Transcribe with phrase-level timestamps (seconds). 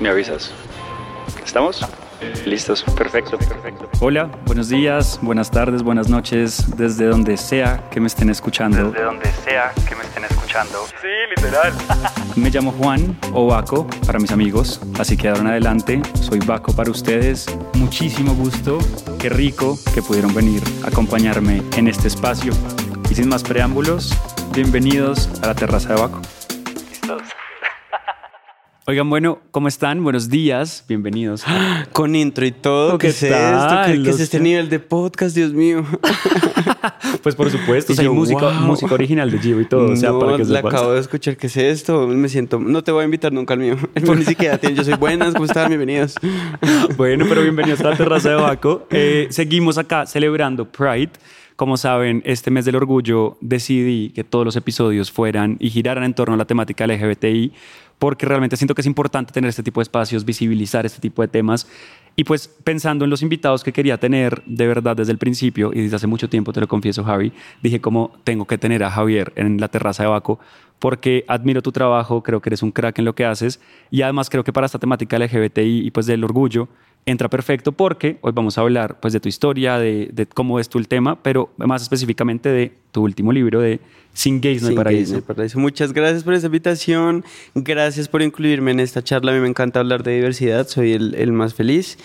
[0.00, 0.50] Me avisas.
[1.44, 1.86] ¿Estamos?
[2.46, 3.88] Listos, perfecto, perfecto.
[4.00, 8.90] Hola, buenos días, buenas tardes, buenas noches, desde donde sea que me estén escuchando.
[8.90, 10.86] Desde donde sea que me estén escuchando.
[11.00, 11.72] Sí, literal.
[12.36, 16.74] Me llamo Juan o Baco para mis amigos, así que ahora en adelante soy Baco
[16.74, 17.46] para ustedes.
[17.74, 18.78] Muchísimo gusto,
[19.20, 22.52] qué rico que pudieron venir a acompañarme en este espacio.
[23.10, 24.12] Y sin más preámbulos,
[24.52, 26.20] bienvenidos a la terraza de Baco.
[28.86, 30.04] Oigan, bueno, ¿cómo están?
[30.04, 31.42] Buenos días, bienvenidos.
[31.92, 32.98] Con intro y todo.
[32.98, 33.76] ¿Qué ¿Qué, es esto?
[33.86, 35.86] ¿Qué, qué es este nivel de podcast, Dios mío?
[37.22, 38.52] Pues por supuesto, Y hay yo, música, wow.
[38.66, 40.74] música original de Gio y todo, o sea, no, para que la sepas.
[40.74, 41.36] acabo de escuchar.
[41.36, 42.06] ¿Qué es esto?
[42.06, 42.58] Me siento...
[42.58, 43.76] No te voy a invitar nunca al mío.
[43.94, 44.76] El mío ni siquiera tiene.
[44.76, 45.32] Yo soy buenas.
[45.32, 45.68] ¿Cómo están?
[45.68, 46.16] Bienvenidos.
[46.96, 48.86] Bueno, pero bienvenidos a la terraza de Baco.
[48.90, 51.12] Eh, seguimos acá celebrando Pride.
[51.56, 56.12] Como saben, este mes del orgullo decidí que todos los episodios fueran y giraran en
[56.12, 57.52] torno a la temática LGBTI,
[57.98, 61.28] porque realmente siento que es importante tener este tipo de espacios, visibilizar este tipo de
[61.28, 61.66] temas.
[62.16, 65.82] Y pues pensando en los invitados que quería tener de verdad desde el principio, y
[65.82, 69.32] desde hace mucho tiempo, te lo confieso, Javi, dije como tengo que tener a Javier
[69.36, 70.38] en la terraza de Baco,
[70.78, 74.30] porque admiro tu trabajo, creo que eres un crack en lo que haces, y además
[74.30, 76.68] creo que para esta temática LGBTI y pues del orgullo,
[77.06, 80.68] entra perfecto porque hoy vamos a hablar pues de tu historia, de, de cómo es
[80.68, 83.80] tú el tema, pero más específicamente de tu último libro de
[84.12, 85.58] Sin Gays no hay paraíso.
[85.58, 87.24] Muchas gracias por esta invitación.
[87.54, 89.32] Gracias por incluirme en esta charla.
[89.32, 90.66] A mí me encanta hablar de diversidad.
[90.66, 91.98] Soy el, el más feliz.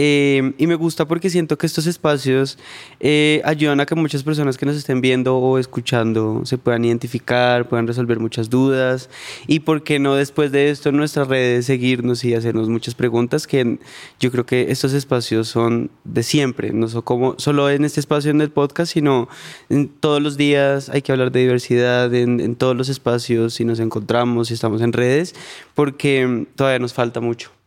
[0.00, 2.56] Eh, y me gusta porque siento que estos espacios
[3.00, 7.68] eh, ayudan a que muchas personas que nos estén viendo o escuchando se puedan identificar,
[7.68, 9.10] puedan resolver muchas dudas
[9.48, 13.48] y por qué no después de esto en nuestras redes seguirnos y hacernos muchas preguntas
[13.48, 13.80] que
[14.20, 18.30] yo creo que estos espacios son de siempre, no son como solo en este espacio
[18.30, 19.28] en el podcast, sino
[19.68, 23.64] en todos los días hay que hablar de diversidad en, en todos los espacios si
[23.64, 25.34] nos encontramos, si estamos en redes,
[25.74, 27.57] porque todavía nos falta mucho.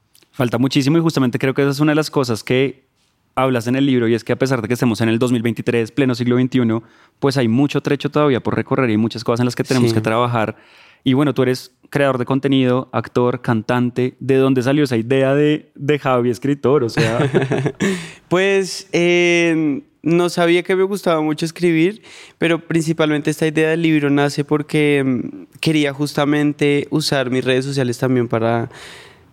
[0.42, 2.88] Falta muchísimo y justamente creo que esa es una de las cosas que
[3.36, 5.91] hablas en el libro y es que a pesar de que estemos en el 2023,
[5.91, 6.62] pleno siglo XXI,
[7.19, 9.94] pues hay mucho trecho todavía por recorrer y muchas cosas en las que tenemos Sí.
[9.94, 10.56] que trabajar.
[11.03, 14.16] Y bueno, tú eres creador de contenido, actor, cantante.
[14.19, 16.84] ¿De dónde salió esa idea de, de Javi, escritor?
[16.85, 17.19] O sea,
[18.28, 22.02] Pues eh, no sabía que me gustaba mucho escribir,
[22.40, 28.00] pero principalmente esta idea del libro nace porque mm, quería justamente usar mis redes sociales
[28.00, 28.72] también para,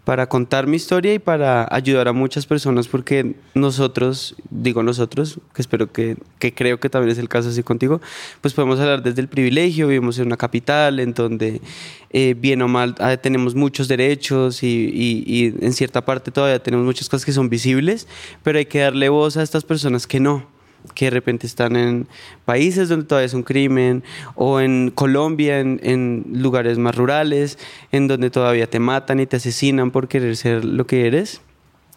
[0.09, 5.61] para contar mi historia y para ayudar a muchas personas porque nosotros, digo nosotros, que
[5.61, 8.01] espero que, que creo que también es el caso así contigo,
[8.41, 11.61] pues podemos hablar desde el privilegio, vivimos en una capital en donde
[12.09, 17.11] eh, bien o mal ah, tenemos muchos derechos y, en cierta parte todavía tenemos muchas
[17.11, 18.09] cosas que son visibles,
[18.43, 20.47] pero hay que darle voz a estas personas que no
[20.95, 22.07] que de repente están en
[22.45, 24.03] países donde todavía es un crimen,
[24.35, 27.59] o en Colombia, en, en lugares más rurales,
[27.93, 31.41] en donde todavía te matan y te asesinan por querer ser lo que eres.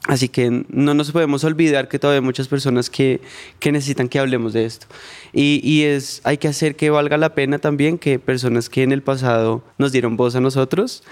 [0.07, 3.21] Así que no nos podemos olvidar que todavía hay muchas personas que,
[3.59, 4.87] que necesitan que hablemos de esto.
[5.31, 8.91] Y, y es, hay que hacer que valga la pena también que personas que en
[8.91, 11.03] el pasado nos dieron voz a nosotros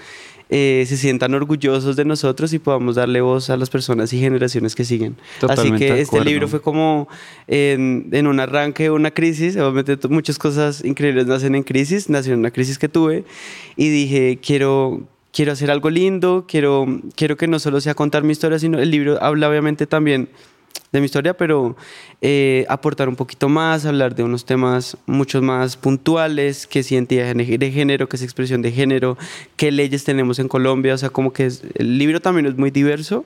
[0.52, 4.74] eh, se sientan orgullosos de nosotros y podamos darle voz a las personas y generaciones
[4.74, 5.16] que siguen.
[5.20, 7.08] Así Totalmente que de este libro fue como
[7.46, 9.56] en, en un arranque, una crisis.
[9.56, 12.10] Obviamente muchas cosas increíbles nacen en crisis.
[12.10, 13.24] Nació en una crisis que tuve
[13.76, 15.02] y dije, quiero,
[15.32, 18.90] quiero hacer algo lindo, quiero, quiero que no solo sea contar mi historia, sino el
[18.90, 20.28] libro habla obviamente también
[20.92, 21.76] de mi historia, pero
[22.20, 27.34] eh, aportar un poquito más, hablar de unos temas mucho más puntuales, que es identidad
[27.34, 29.16] de género, que es expresión de género,
[29.56, 33.24] qué leyes tenemos en Colombia, o sea, como que el libro también es muy diverso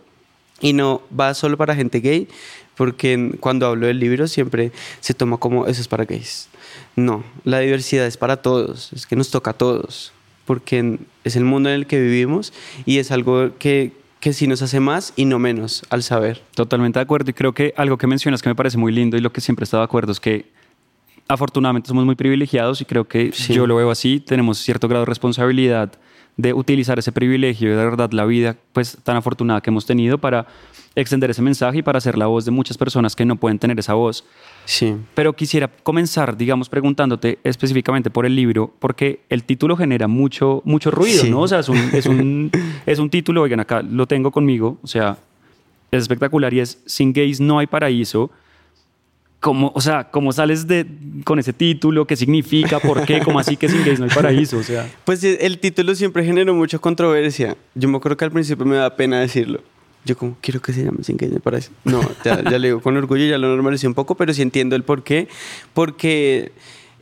[0.60, 2.28] y no va solo para gente gay,
[2.76, 6.48] porque cuando hablo del libro siempre se toma como eso es para gays.
[6.96, 10.12] No, la diversidad es para todos, es que nos toca a todos,
[10.44, 12.52] porque es el mundo en el que vivimos
[12.84, 13.92] y es algo que,
[14.24, 16.40] que sí nos hace más y no menos al saber.
[16.54, 17.28] Totalmente de acuerdo.
[17.28, 19.64] Y creo que algo que mencionas que me parece muy lindo y lo que siempre
[19.64, 20.46] he estado de acuerdo es que
[21.28, 23.52] afortunadamente somos muy privilegiados y creo que Sí.
[23.52, 24.20] yo lo veo así.
[24.20, 25.92] Tenemos cierto grado de responsabilidad
[26.36, 30.18] de utilizar ese privilegio y de verdad la vida pues tan afortunada que hemos tenido
[30.18, 30.46] para
[30.96, 33.78] extender ese mensaje y para ser la voz de muchas personas que no pueden tener
[33.78, 34.24] esa voz.
[34.64, 34.94] Sí.
[35.14, 40.90] Pero quisiera comenzar, digamos, preguntándote específicamente por el libro, porque el título genera mucho, mucho
[40.90, 41.30] ruido, Sí.
[41.30, 41.40] ¿no?
[41.40, 42.50] O sea, es un, es, un,
[42.86, 45.18] es un título, oigan, acá lo tengo conmigo, o sea,
[45.90, 48.30] es espectacular y es Sin gays no hay paraíso.
[49.44, 50.86] ¿Cómo, o sea, ¿cómo sales de,
[51.22, 52.06] con ese título?
[52.06, 52.80] ¿Qué significa?
[52.80, 53.20] ¿Por qué?
[53.20, 54.56] ¿Cómo así que sin gays no hay paraíso?
[54.56, 57.54] O sea, Pues el título siempre generó mucha controversia.
[57.74, 59.60] Yo me acuerdo que al principio me da pena decirlo.
[60.06, 61.68] Yo como, quiero que se llame Sin Gays, me parece.
[61.84, 64.76] No, ya, ya le digo con orgullo, ya lo normalicé un poco, pero sí entiendo
[64.76, 65.28] el por qué.
[65.74, 66.52] Porque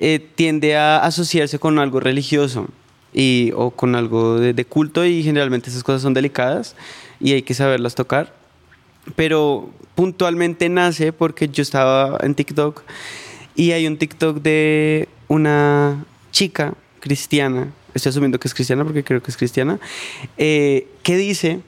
[0.00, 2.66] eh, tiende a asociarse con algo religioso.
[3.14, 6.74] y, o con algo de, de culto y generalmente esas cosas son delicadas
[7.20, 8.34] y hay que saberlas tocar.
[9.16, 12.82] Pero puntualmente nace porque yo estaba en TikTok
[13.54, 19.22] y hay un TikTok de una chica cristiana, estoy asumiendo que es cristiana porque creo
[19.22, 19.78] que es cristiana,
[20.38, 21.60] eh, que dice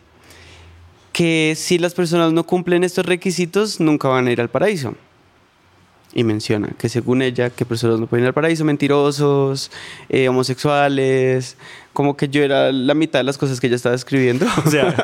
[1.12, 4.94] que si las personas no cumplen estos requisitos, nunca van a ir al paraíso.
[6.16, 9.70] Y menciona que según ella, que personas no pueden ir al paraíso, mentirosos,
[10.08, 11.56] eh, homosexuales,
[11.92, 14.46] como que yo era la mitad de las cosas que ella estaba escribiendo.
[14.64, 14.94] O sea,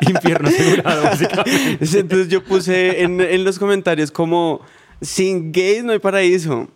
[0.08, 1.98] infierno asegurado, básicamente.
[1.98, 4.60] Entonces yo puse en, en los comentarios como,
[5.00, 6.68] sin gays no hay paraíso.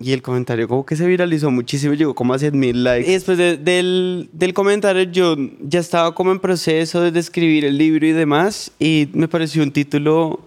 [0.00, 3.08] Y el comentario como que se viralizó muchísimo, llegó como a 100 mil likes.
[3.10, 7.76] Y después de- del, del comentario yo ya estaba como en proceso de escribir el
[7.76, 10.40] libro y demás y me pareció un título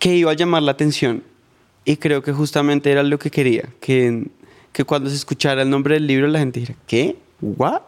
[0.00, 1.22] que iba a llamar la atención.
[1.84, 4.26] Y creo que justamente era lo que quería, que,
[4.72, 7.16] que cuando se escuchara el nombre del libro la gente dijera, ¿qué?
[7.40, 7.82] ¿What?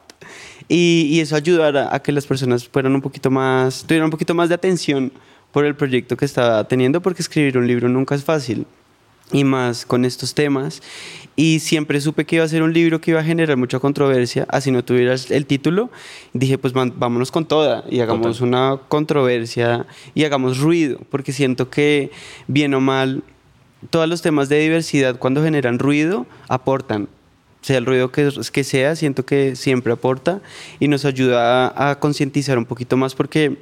[0.68, 4.34] Y, y eso ayudara a que las personas fueran un poquito más, tuvieran un poquito
[4.34, 5.12] más de atención
[5.52, 8.66] por el proyecto que estaba teniendo, porque escribir un libro nunca es fácil
[9.32, 10.82] y más con estos temas.
[11.34, 14.46] Y siempre supe que iba a ser un libro que iba a generar mucha controversia,
[14.50, 15.90] así no tuviera el título.
[16.32, 21.70] Dije, pues man- vámonos con toda y hagamos una controversia y hagamos ruido, porque siento
[21.70, 22.10] que,
[22.46, 23.22] bien o mal,
[23.90, 27.08] todos los temas de diversidad cuando generan ruido aportan.
[27.62, 30.40] Sea el ruido que, que sea, siento que siempre aporta
[30.78, 33.56] y nos ayuda a, concientizar un poquito más porque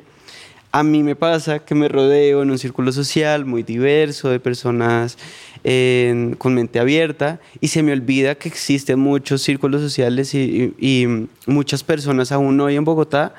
[0.73, 5.17] a mí me pasa que me rodeo en un círculo social muy diverso de personas
[5.63, 11.83] en- con mente abierta y se me olvida que existen muchos círculos sociales y muchas
[11.83, 13.35] personas aún hoy en Bogotá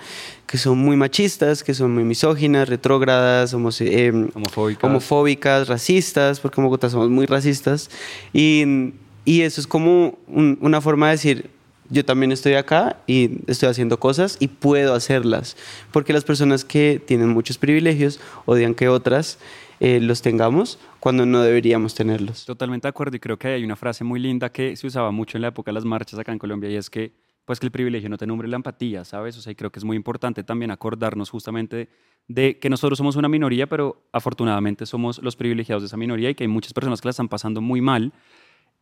[0.47, 4.83] que son muy machistas, que son muy misóginas, retrógradas, em, Homofóbicas.
[4.89, 7.89] homofóbicas, racistas, porque en Bogotá somos muy racistas.
[8.33, 8.93] Y,
[9.25, 11.49] y eso es como un- una forma de decir,
[11.89, 15.55] yo también estoy acá y estoy haciendo cosas y puedo hacerlas.
[15.91, 19.37] Porque las personas que tienen muchos privilegios odian que otras
[19.81, 22.45] eh, los tengamos cuando no deberíamos tenerlos.
[22.45, 25.37] Totalmente de acuerdo y creo que hay una frase muy linda que se usaba mucho
[25.37, 27.11] en la época de las marchas acá en Colombia y es que
[27.45, 29.37] pues que el privilegio no te nombre la empatía, ¿sabes?
[29.37, 31.89] O sea, y creo que es muy importante también acordarnos justamente
[32.27, 36.35] de que nosotros somos una minoría, pero afortunadamente somos los privilegiados de esa minoría y
[36.35, 38.11] que hay muchas personas que la están pasando muy mal.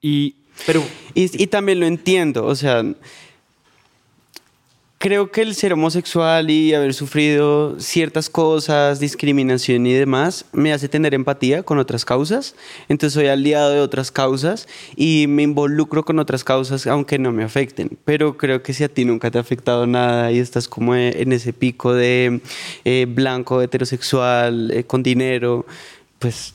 [0.01, 0.81] Y, pero
[1.13, 2.83] Y, y también lo entiendo, o sea,
[5.04, 10.88] creo que el ser homosexual y haber sufrido ciertas cosas, discriminación y demás, me hace
[10.88, 12.56] tener empatía con otras causas.
[12.88, 14.66] Entonces soy aliado de otras causas
[14.96, 17.98] y me involucro con otras causas aunque no me afecten.
[18.06, 21.22] Pero creo que si a ti nunca te ha afectado nada y estás como eh,
[21.22, 22.40] en ese pico de
[22.86, 25.66] eh, blanco, heterosexual, eh, con dinero,
[26.18, 26.54] pues...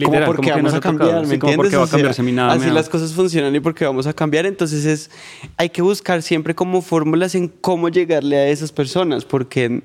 [0.00, 1.20] Literal, como porque como vamos no a cambiar.
[1.20, 1.56] ¿me Sí, como entiendes?
[1.56, 4.06] porque va a O sea, cambiar mí nada así las cosas funcionan y porque vamos
[4.06, 4.46] a cambiar.
[4.46, 5.10] Entonces es,
[5.56, 9.82] hay que buscar siempre como fórmulas en cómo llegarle a esas personas, porque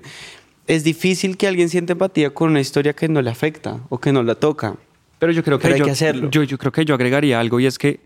[0.68, 4.12] es difícil que alguien sienta empatía con una historia que no le afecta o que
[4.12, 4.76] no la toca.
[5.20, 6.30] Pero yo creo que, Pero hay que hacerlo.
[6.30, 8.00] Yo, yo creo que yo agregaría algo y es que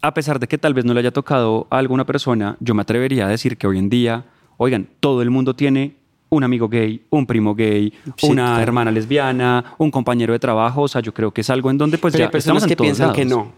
[0.00, 2.82] a pesar de que tal vez no le haya tocado a alguna persona, yo me
[2.82, 4.24] atrevería a decir que hoy en día,
[4.56, 5.94] oigan, todo el mundo tiene
[6.32, 8.62] un amigo gay, un primo gay, Sí, una claro.
[8.62, 11.98] hermana lesbiana, un compañero de trabajo, o sea, yo creo que es algo en donde
[11.98, 13.52] pues Pero ya hay personas que piensan que no,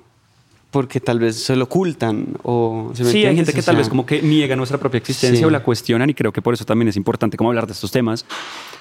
[0.73, 2.91] porque tal vez se lo ocultan o...
[2.94, 5.38] ¿se me Sí, hay gente que O tal vez como que niega nuestra propia existencia
[5.38, 5.44] Sí.
[5.44, 7.93] o la cuestionan y creo que por eso también es importante como hablar de estos
[7.93, 8.26] temas.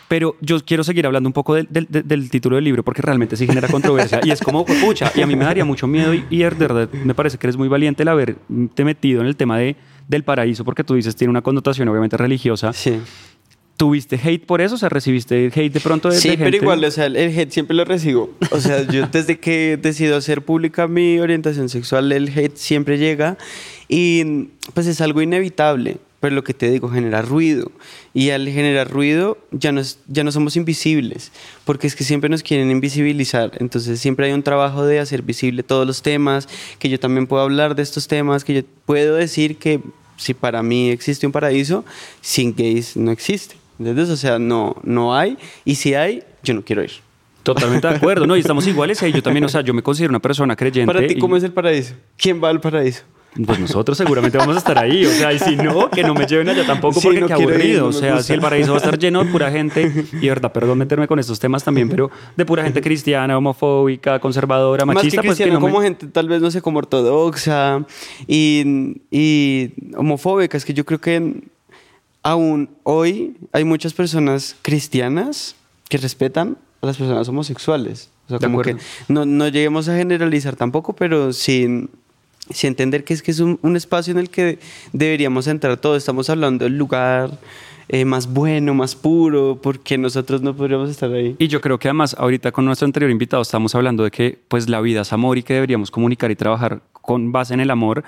[0.07, 3.03] Pero yo quiero seguir hablando un poco del, del- del- del título del libro porque
[3.03, 6.15] realmente sí genera controversia y es como, pucha, y a mí me daría mucho miedo
[6.15, 9.59] y, y de me parece que eres muy valiente el haberte metido en el tema
[9.59, 9.75] de,
[10.07, 12.73] del paraíso porque tú dices tiene una connotación obviamente religiosa.
[12.73, 12.99] Sí.
[13.77, 14.75] ¿Tuviste hate por eso?
[14.75, 16.57] O sea, ¿recibiste hate de pronto de, Sí, de pero gente?
[16.57, 18.29] igual, o sea, el hate siempre lo recibo.
[18.51, 23.37] O sea, yo desde que decido hacer pública mi orientación sexual, el hate siempre llega
[23.89, 25.97] y pues es algo inevitable.
[26.19, 27.69] Pero lo que te digo, genera ruido.
[28.13, 31.33] Y al generar ruido ya no, ya no somos invisibles,
[31.65, 33.51] porque es que siempre nos quieren invisibilizar.
[33.59, 36.47] Entonces siempre hay un trabajo de hacer visible todos los temas,
[36.79, 39.81] que yo también puedo hablar de estos temas, que yo puedo decir que
[40.15, 41.83] si para mí existe un paraíso,
[42.21, 43.55] sin gays no existe.
[43.79, 44.09] ¿Entendés?
[44.09, 45.37] O sea, no, no hay.
[45.65, 46.91] Y si hay, yo no quiero ir.
[47.43, 48.37] Totalmente de acuerdo, ¿no?
[48.37, 50.93] Y estamos iguales ahí yo también, o sea, yo me considero una persona creyente.
[50.93, 51.93] Para ti, y- ¿cómo es el paraíso?
[52.17, 53.03] ¿Quién va al paraíso?
[53.47, 56.27] Pues nosotros seguramente vamos a estar ahí, o sea, y si no, que no me
[56.27, 58.39] lleven allá tampoco Sí, porque no qué ir, aburrido, no o me sea, si el
[58.41, 61.39] paraíso va a estar lleno de pura gente, y de verdad, perdón meterme con estos
[61.39, 65.59] temas también, pero de pura gente cristiana, homofóbica, conservadora, Más machista, que pues que no
[65.59, 67.83] me- como gente tal vez, no sé, como ortodoxa
[68.27, 70.55] y, y homofóbica.
[70.55, 71.41] Es que yo creo que
[72.23, 75.55] aún hoy hay muchas personas cristianas
[75.89, 78.09] que respetan a las personas homosexuales.
[78.25, 78.87] O sea, De como que acuerdo.
[79.09, 81.89] no, no lleguemos a generalizar tampoco, pero sí,
[82.49, 84.59] sí entender que es que es un, un espacio en el que
[84.93, 85.97] deberíamos entrar todos.
[85.97, 87.37] Estamos hablando del lugar
[87.89, 91.35] eh, más bueno, más puro, porque nosotros no podríamos estar ahí.
[91.37, 94.69] Y yo creo que además ahorita con nuestro anterior invitado estamos hablando de que pues
[94.69, 98.03] la vida es amor y que deberíamos comunicar y trabajar con base en el amor.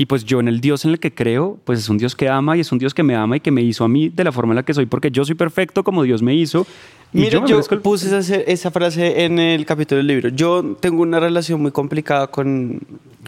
[0.00, 2.26] Y pues yo en el Dios en el que creo, pues es un Dios que
[2.30, 4.24] ama y es un Dios que me ama y que me hizo a mí de
[4.24, 6.66] la forma en la que soy, porque yo soy perfecto como Dios me hizo.
[7.12, 10.30] Y Mira, yo, merezco el- puse esa, esa frase en el capítulo del libro.
[10.30, 12.80] Yo tengo una relación muy complicada con,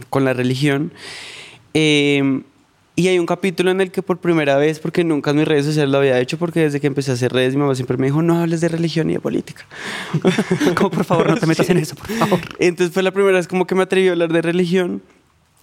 [0.08, 0.92] con la religión.
[1.74, 2.40] eh,
[2.94, 5.64] y hay un capítulo en el que por primera vez, porque nunca en mis redes
[5.64, 8.06] sociales lo había hecho, porque desde que empecé a hacer redes, mi mamá siempre me
[8.06, 9.66] dijo, no hables de religión ni de política.
[10.74, 12.40] Como por favor no te metas en eso, por favor.
[12.58, 15.02] Entonces fue la primera vez como que me atreví a hablar de religión.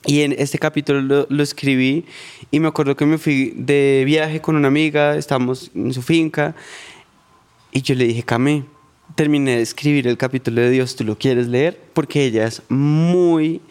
[0.06, 2.06] Y en este capítulo lo, lo escribí
[2.51, 6.56] y me acuerdo que me fui de viaje con una amiga, estábamos en su finca
[7.72, 8.65] y yo le dije, Cami,
[9.15, 11.79] terminé de escribir el capítulo de Dios, ¿tú lo quieres leer?
[11.94, 13.62] Porque ella es muy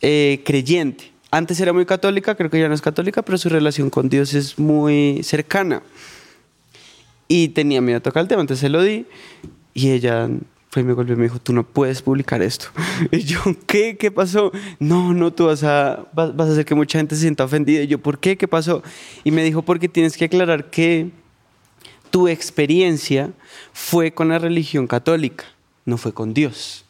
[0.00, 1.12] eh, creyente.
[1.30, 4.34] Antes era muy católica, creo que ya no es católica, pero su relación con Dios
[4.34, 5.82] es muy cercana.
[7.28, 9.06] Y tenía miedo a tocar el tema, entonces se lo di.
[9.72, 10.28] Y ella
[10.70, 12.68] fue y me golpeó y me dijo, tú no puedes publicar esto.
[13.10, 13.96] Y yo, ¿qué?
[13.96, 14.52] ¿Qué pasó?
[14.78, 17.82] No, no, tú vas a, vas, vas a hacer que mucha gente se sienta ofendida.
[17.82, 18.36] Y yo, ¿por qué?
[18.36, 18.82] ¿Qué pasó?
[19.24, 21.10] Y me dijo, porque tienes que aclarar que
[22.10, 23.32] tu experiencia
[23.72, 25.44] fue con la religión católica,
[25.86, 26.84] no fue con Dios.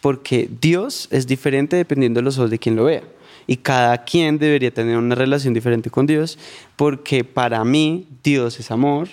[0.00, 3.02] Porque Dios es diferente dependiendo de los ojos de quien lo vea.
[3.48, 6.38] Y cada quien debería tener una relación diferente con Dios,
[6.76, 9.08] porque para mí Dios es amor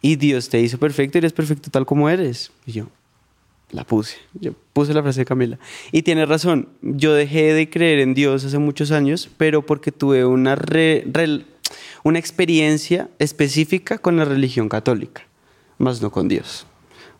[0.00, 2.50] y Dios te hizo perfecto y eres perfecto tal como eres.
[2.64, 2.86] Y yo
[3.70, 5.58] la puse, yo puse la frase de Camila.
[5.92, 10.24] Y tiene razón, yo dejé de creer en Dios hace muchos años, pero porque tuve
[10.24, 11.04] una, re-
[12.04, 15.26] una experiencia específica con la religión católica,
[15.78, 16.66] más no con Dios.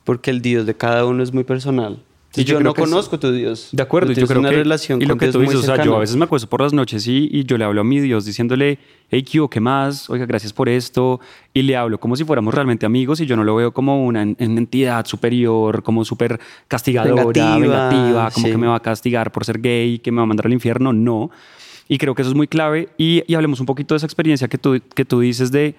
[0.05, 2.03] Porque el Dios de cada uno es muy personal.
[2.37, 3.69] Y Y yo yo, no que es- conozco tu Dios.
[3.73, 5.63] De acuerdo, yo creo una que relación y lo con que Dios tú dices, o
[5.63, 7.85] sea, yo a veces me acuesto por las noches y, y yo le hablo a
[7.85, 8.79] mi Dios diciéndole,
[9.11, 10.09] hey, Q, ¿qué más?
[10.11, 11.21] Oiga, gracias por esto.
[11.55, 14.23] Y le hablo como si fuéramos realmente amigos y yo no lo veo como una,
[14.23, 16.39] una entidad superior, como súper
[16.69, 18.53] castigadora, Vengativa, vengativa, como sí.
[18.53, 20.93] que me va a castigar por ser gay, que me va a mandar al infierno.
[20.93, 21.31] No.
[21.89, 22.89] Y creo que eso es muy clave.
[22.99, 25.75] Y, y hablemos un poquito de esa experiencia que tú, que tú dices de,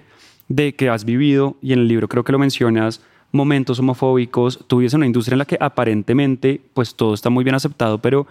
[0.47, 4.59] de que has vivido, y en el libro creo que lo mencionas, momentos homofóbicos,
[4.93, 8.27] en una industria en la que aparentemente pues todo está muy bien aceptado, pero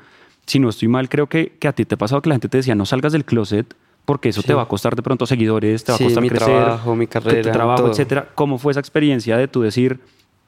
[0.47, 2.49] si no estoy mal, creo que, que a ti te ha pasado que la gente
[2.49, 3.75] te decía no salgas del closet
[4.05, 4.47] porque eso Sí.
[4.47, 6.95] te va a costar de pronto seguidores, te va Sí, a costar mi crecer, trabajo,
[6.95, 7.91] mi que tu carrera, trabajo, todo.
[7.91, 8.29] etcétera.
[8.37, 9.99] ¿Cómo fue esa experiencia de tú decir,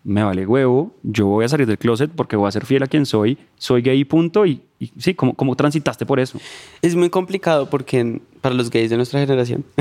[0.05, 2.87] me vale huevo, yo voy a salir del closet porque voy a ser fiel a
[2.87, 4.47] quien soy, soy gay, punto?
[4.47, 6.39] Y, y sí, ¿cómo, ¿cómo transitaste por eso?
[6.83, 9.65] Es muy complicado porque para los gays de nuestra generación.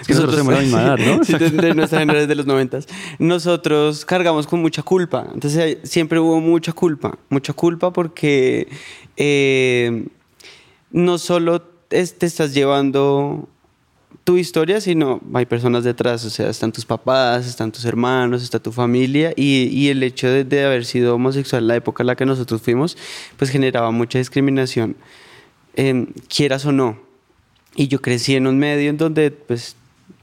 [0.00, 1.24] Es que nosotros tenemos la misma edad, ¿no?
[1.24, 2.86] Sí, de, de nuestra generación de los noventas.
[3.18, 5.28] Nosotros cargamos con mucha culpa.
[5.34, 7.18] Entonces siempre hubo mucha culpa.
[7.28, 8.68] Mucha culpa porque
[9.16, 10.06] eh,
[10.92, 13.48] no solo te estás llevando
[14.24, 18.58] tu historia, sino hay personas detrás, o sea, están tus papás, están tus hermanos, está
[18.58, 22.16] tu familia y, el hecho de, de haber sido homosexual en la época en la
[22.16, 22.96] que nosotros fuimos,
[23.36, 24.96] pues generaba mucha discriminación,
[25.76, 26.98] eh, quieras o no.
[27.76, 29.76] Y yo crecí en un medio en donde pues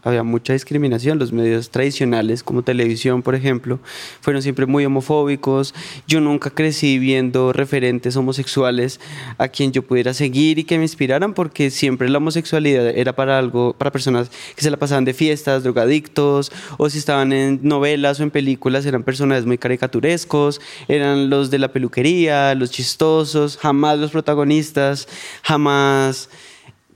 [0.03, 1.19] había mucha discriminación.
[1.19, 3.79] Los medios tradicionales, como televisión, por ejemplo,
[4.21, 5.73] fueron siempre muy homofóbicos.
[6.07, 8.99] Yo nunca crecí viendo referentes homosexuales
[9.37, 13.37] a quien yo pudiera seguir y que me inspiraran, porque siempre la homosexualidad era para
[13.37, 18.19] algo, para personas que se la pasaban de fiestas, drogadictos, o si estaban en novelas
[18.19, 23.99] o en películas, eran personajes muy caricaturescos, eran los de la peluquería, los chistosos, jamás
[23.99, 25.07] los protagonistas,
[25.43, 26.29] jamás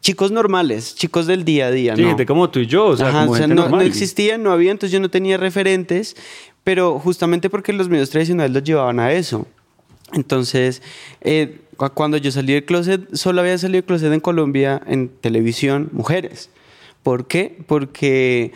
[0.06, 1.96] chicos normales, chicos del día a día.
[1.96, 2.10] Sí, no.
[2.10, 4.44] gente como tú y yo, o sea, Ajá, como o sea, gente no, no existían,
[4.44, 6.16] no había, entonces yo no tenía referentes,
[6.64, 9.48] pero justamente porque los medios tradicionales los llevaban a eso.
[10.14, 10.84] Entonces,
[11.22, 15.10] eh, cu- cuando yo salí del closet, solo había salido del closet en Colombia en
[15.10, 16.52] televisión, mujeres.
[17.02, 17.58] ¿Por qué?
[17.66, 18.52] Porque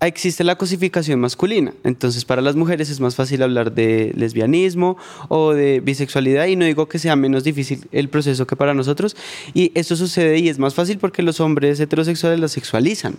[0.00, 1.72] existe la cosificación masculina.
[1.84, 4.96] Entonces, para las mujeres es más fácil hablar de lesbianismo
[5.28, 9.16] o de bisexualidad y no digo que sea menos difícil el proceso que para nosotros.
[9.54, 13.16] Y esto sucede y es más fácil porque los hombres heterosexuales la sexualizan.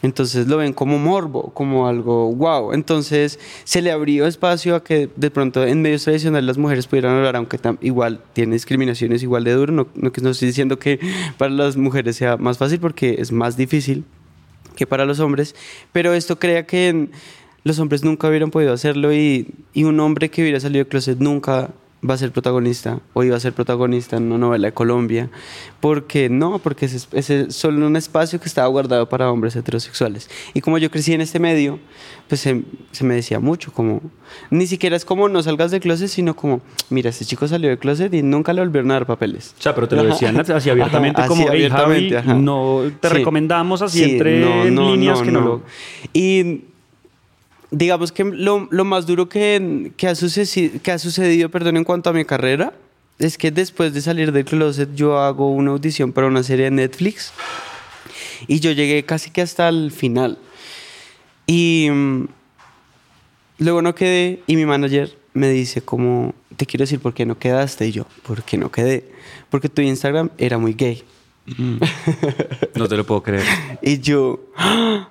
[0.00, 2.72] Entonces lo ven como morbo, como algo wow.
[2.72, 7.16] Entonces se le abrió espacio a que de pronto en medios tradicionales las mujeres pudieran
[7.16, 9.72] hablar, aunque igual tiene discriminaciones igual de duro.
[9.72, 10.98] No, no, no estoy diciendo que
[11.38, 14.04] para las mujeres sea más fácil porque es más difícil
[14.74, 15.54] que para los hombres.
[15.92, 17.08] Pero esto crea que
[17.64, 21.18] los hombres nunca hubieran podido hacerlo y, y un hombre que hubiera salido del closet
[21.18, 21.70] nunca
[22.08, 25.30] va a ser protagonista o iba a ser protagonista en una novela de Colombia.
[25.80, 30.28] Porque no, porque es, es solo un espacio que estaba guardado para hombres heterosexuales.
[30.54, 31.78] Y como yo crecí en este medio,
[32.28, 34.00] pues se, se me decía mucho, como,
[34.50, 37.78] ni siquiera es como no salgas del closet, sino como, mira, este chico salió del
[37.78, 39.54] closet y nunca le volvieron a dar papeles.
[39.58, 40.56] O sea, pero te lo decían Ajá.
[40.56, 42.38] así abiertamente Ajá, como, así "Hey, abiertamente, Javi, ajá".
[42.40, 43.14] no te Sí.
[43.14, 45.46] recomendamos así Sí, entre no, no, líneas no, que no, no.
[45.46, 45.62] lo...
[46.12, 46.62] Y
[47.72, 51.84] digamos que lo, lo más duro que, que, ha sucedido, que ha sucedido, perdón, en
[51.84, 52.72] cuanto a mi carrera,
[53.18, 56.70] es que después de salir del closet yo hago una audición para una serie de
[56.72, 57.32] Netflix
[58.46, 60.38] y yo llegué casi que hasta el final.
[61.46, 62.26] Y mm,
[63.58, 67.38] luego no quedé y mi manager me dice como, te quiero decir por qué no
[67.38, 67.86] quedaste.
[67.86, 69.10] Y yo, ¿por qué no quedé?
[69.50, 71.02] Porque tu Instagram era muy gay.
[72.74, 73.44] No te lo puedo creer.
[73.82, 75.08] Y yo, ¡Ah!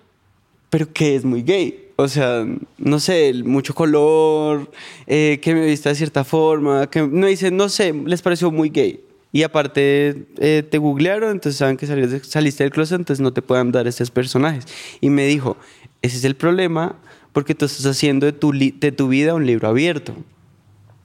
[0.70, 1.91] ¿pero qué es muy gay?
[2.02, 2.46] O sea,
[2.78, 4.72] no sé, mucho color,
[5.08, 8.70] eh, que me vista de cierta forma, que no dice, no sé, les pareció muy
[8.70, 9.02] gay.
[9.32, 13.42] Y aparte eh, te googlearon, entonces saben que saliste, saliste del closet, entonces no te
[13.42, 14.66] puedan dar estos personajes.
[15.00, 15.58] Y me dijo,
[16.02, 16.96] ese es el problema
[17.32, 20.16] porque tú estás haciendo de tu, de tu vida un libro abierto.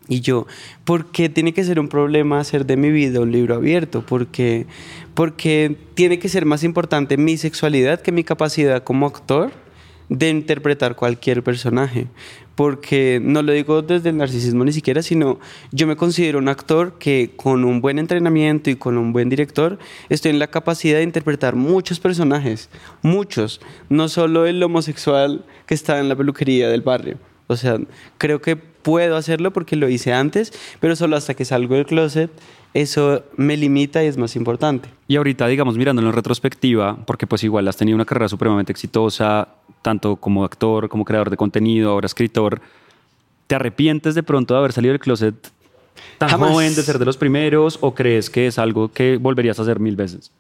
[0.09, 0.47] Y yo,
[0.85, 4.05] ¿por qué tiene que ser un problema hacer de mi vida un libro abierto?
[4.07, 4.67] Porque,
[5.15, 9.51] porque tiene que ser más importante mi sexualidad que mi capacidad como actor
[10.09, 12.07] de interpretar cualquier personaje.
[12.55, 15.39] Porque no lo digo desde el narcisismo ni siquiera, sino
[15.73, 19.79] yo me considero un actor que con un buen entrenamiento y con un buen director
[20.09, 22.71] estoy en la capacidad de interpretar muchos personajes,
[23.03, 23.61] muchos,
[23.91, 27.19] no solo el homosexual que está en la peluquería del barrio.
[27.47, 27.79] O sea,
[28.19, 32.31] creo que puedo hacerlo porque lo hice antes, pero solo hasta que salgo del closet,
[32.83, 34.89] eso me limita y es más importante.
[35.09, 39.49] Y ahorita, digamos, mirándolo en retrospectiva, porque pues igual has tenido una carrera supremamente exitosa,
[39.83, 42.61] tanto como actor, como creador de contenido, ahora escritor,
[43.47, 45.35] ¿te arrepientes de pronto de haber salido del closet
[46.19, 46.51] tan Jamás.
[46.51, 49.81] joven, de ser de los primeros, o crees que es algo que volverías a hacer
[49.81, 50.31] mil veces?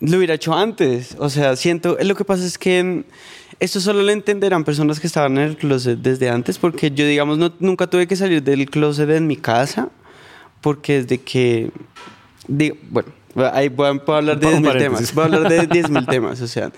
[0.00, 1.16] Lo hubiera hecho antes.
[1.18, 1.96] O sea, siento.
[2.02, 3.04] Lo que pasa es que mm,
[3.60, 7.38] esto solo lo entenderán personas que estaban en el closet desde antes, porque yo, digamos,
[7.38, 9.88] no, nunca tuve que salir del closet en mi casa,
[10.60, 11.70] porque desde que.
[12.48, 13.08] di- bueno,
[13.52, 15.08] ahí voy a, puedo hablar de Un 10.000 paréntesis.
[15.10, 15.14] temas.
[15.14, 16.40] Voy a hablar de 10.000 temas.
[16.40, 16.72] O sea,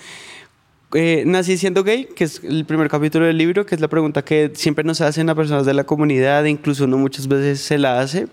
[0.94, 4.24] eh, nací siendo gay, que es el primer capítulo del libro, que es la pregunta
[4.24, 7.76] que siempre nos hacen a personas de la comunidad, e incluso uno muchas veces se
[7.76, 8.28] la hace,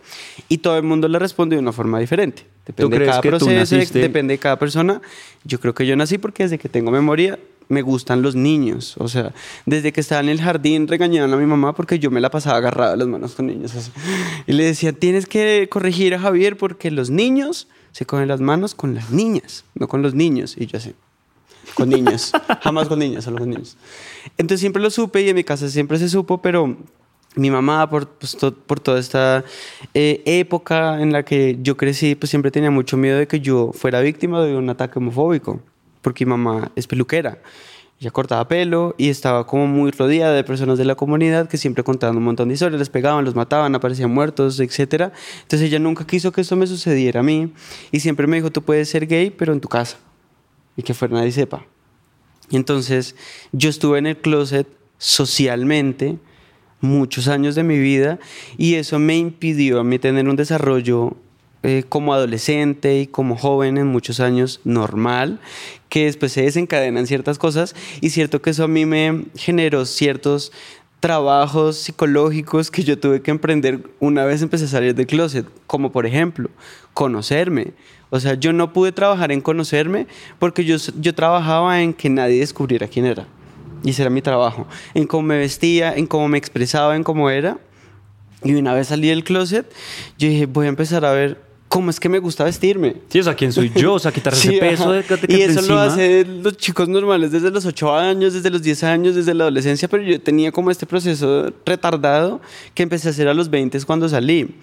[0.47, 2.45] y todo el mundo le responde de una forma diferente.
[2.65, 5.01] Depende de crees cada que tú proceso, de- naciste- depende de cada persona.
[5.43, 7.37] Yo creo que yo nací porque desde que tengo memoria
[7.69, 8.95] me gustan los niños.
[8.99, 9.33] O sea,
[9.65, 12.57] desde que estaba en el jardín regañaban a mi mamá porque yo me la pasaba
[12.57, 13.75] agarrada de las manos con niños.
[13.75, 13.91] así.
[14.47, 18.75] Y le decía, tienes que corregir a Javier porque los niños se cogen las manos
[18.75, 20.55] con las niñas, no con los niños.
[20.57, 20.93] Y yo así,
[21.75, 22.31] con niños.
[22.61, 23.77] Jamás con niños, solo con niños.
[24.37, 26.75] Entonces siempre lo supe y en mi casa siempre se supo, pero
[27.37, 29.43] mi mamá, por, pues, to- por toda esta
[29.93, 33.71] eh, época en la que yo crecí, pues siempre tenía mucho miedo de que yo
[33.73, 35.59] fuera víctima de un ataque homofóbico,
[36.05, 37.39] porque mi mamá es peluquera.
[37.99, 41.83] Ella cortaba pelo y estaba como muy rodeada de personas de la comunidad que siempre
[41.83, 45.11] contaban un montón de historias, les pegaban, los mataban, aparecían muertos, etc.
[45.41, 47.51] Entonces ella nunca quiso que esto me sucediera a mí
[47.91, 49.97] y siempre me dijo, tú puedes ser gay, pero en tu casa
[50.77, 51.65] y que fuera nadie sepa.
[52.51, 53.15] Y entonces
[53.51, 54.67] yo estuve en el closet
[54.99, 56.19] socialmente
[56.81, 58.19] muchos años de mi vida
[58.59, 61.17] y eso me impidió a mí tener un desarrollo
[61.67, 65.39] eh, como adolescente y como joven en muchos años normal,
[65.95, 70.51] que después se desencadenan ciertas cosas y cierto que eso a mí me generó ciertos
[70.99, 75.93] trabajos psicológicos que yo tuve que emprender una vez empecé a salir del closet, como
[75.93, 76.49] por ejemplo,
[76.93, 77.71] conocerme.
[78.09, 80.05] O sea, yo no pude trabajar en conocerme
[80.37, 83.25] porque yo, yo trabajaba en que nadie descubriera quién era.
[83.81, 84.67] Y ese era mi trabajo.
[84.95, 87.57] En cómo me vestía, en cómo me expresaba, en cómo era.
[88.43, 89.65] Y una vez salí del closet,
[90.17, 91.39] yo dije, voy a empezar a ver
[91.75, 92.95] cómo es que me gusta vestirme.
[93.09, 93.95] Sí, o sea, ¿quién soy yo?
[93.95, 94.93] O sea, quitar ese Sí, peso ajá.
[94.93, 95.75] de, de, de y eso encima.
[95.75, 99.43] lo hacen los chicos normales desde los 8 años, desde los 10 años, desde la
[99.43, 102.39] adolescencia, pero yo tenía como este proceso retardado
[102.73, 104.55] que empecé a hacer a los 20 cuando salí.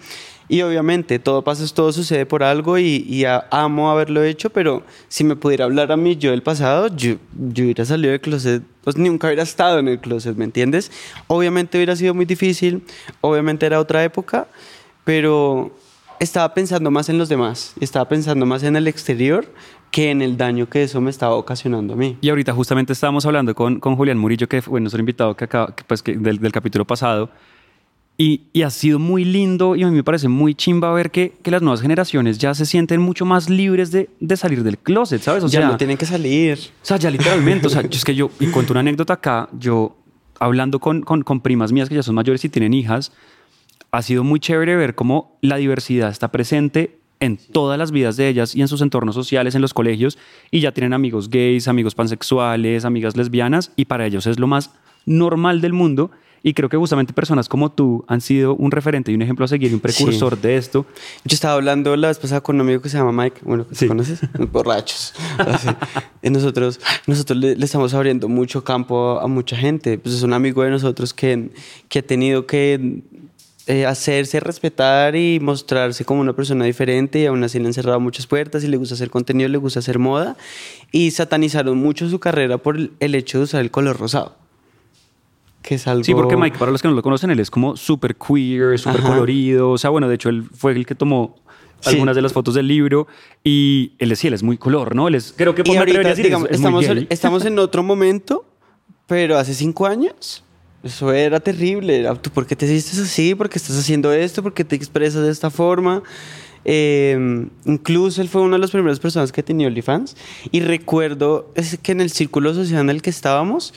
[0.49, 4.83] Y obviamente todo pasa, todo sucede por algo y, y a- amo haberlo hecho, pero
[5.07, 7.15] si me pudiera hablar a mí yo del pasado, yo,
[7.53, 10.91] yo hubiera salido del closet, pues nunca hubiera estado en el closet, ¿me entiendes?
[11.27, 12.81] Obviamente hubiera sido muy difícil,
[13.21, 14.47] obviamente era otra época,
[15.05, 15.71] pero
[16.19, 19.51] estaba pensando más en los demás, estaba pensando más en el exterior
[19.91, 22.17] que en el daño que eso me estaba ocasionando a mí.
[22.21, 25.75] Y ahorita justamente estábamos hablando con, con Julián Murillo, que fue nuestro invitado que acaba,
[25.75, 27.29] que, pues, que del, del capítulo pasado,
[28.17, 31.33] y, y ha sido muy lindo y a mí me parece muy chimba ver que,
[31.41, 35.21] que las nuevas generaciones ya se sienten mucho más libres de, de salir del closet,
[35.21, 35.43] ¿sabes?
[35.43, 36.59] O ya sea, no tienen que salir.
[36.81, 39.95] O sea, ya literalmente, o sea, es que yo, y cuento una anécdota acá, yo
[40.39, 43.11] hablando con, con, con primas mías que ya son mayores y tienen hijas,
[43.93, 48.27] ha sido muy chévere ver cómo la diversidad está presente en todas las vidas de
[48.27, 50.17] ellas y en sus entornos sociales, en los colegios,
[50.49, 54.71] y ya tienen amigos gays, amigos pansexuales, amigas lesbianas, y para ellos es lo más
[55.05, 56.09] normal del mundo.
[56.45, 59.47] Y creo que justamente personas como tú han sido un referente y un ejemplo a
[59.47, 60.85] seguir, un precursor de esto.
[61.23, 63.87] Yo estaba hablando la vez pasada con un amigo que se llama Mike, bueno, ¿sí.
[63.87, 64.19] ¿conoces?
[64.51, 65.13] Borrachos.
[66.23, 69.99] y nosotros, nosotros le, estamos abriendo mucho campo a, a, mucha gente.
[69.99, 71.51] Pues es un amigo de nosotros que,
[71.87, 73.03] que ha tenido que
[73.65, 77.99] eh, hacerse respetar y mostrarse como una persona diferente y aún así le han cerrado
[77.99, 80.35] muchas puertas y le gusta hacer contenido, le gusta hacer moda
[80.91, 84.35] y satanizaron mucho su carrera por el hecho de usar el color rosado.
[85.61, 86.03] Que es algo...
[86.03, 89.01] Sí, porque Mike, para los que no lo conocen, él es como súper queer, súper
[89.01, 89.71] colorido.
[89.71, 91.37] O sea, bueno, de hecho, él fue el que tomó
[91.85, 93.07] algunas de las fotos del libro
[93.45, 95.07] y él sí, él es muy color, ¿no?
[95.07, 98.45] Él es, creo que por ahorita, digamos, estamos, estamos en otro momento,
[99.07, 100.43] pero hace cinco años
[100.83, 102.05] eso era terrible.
[102.21, 103.33] ¿Tú por qué te hiciste así?
[103.35, 104.43] ¿Por qué estás haciendo esto?
[104.43, 106.03] ¿Por qué te expresas de esta forma?
[106.65, 110.17] Eh, incluso él fue una de las primeras personas que tenía OnlyFans.
[110.51, 113.73] Y recuerdo es que en el círculo social en el que estábamos,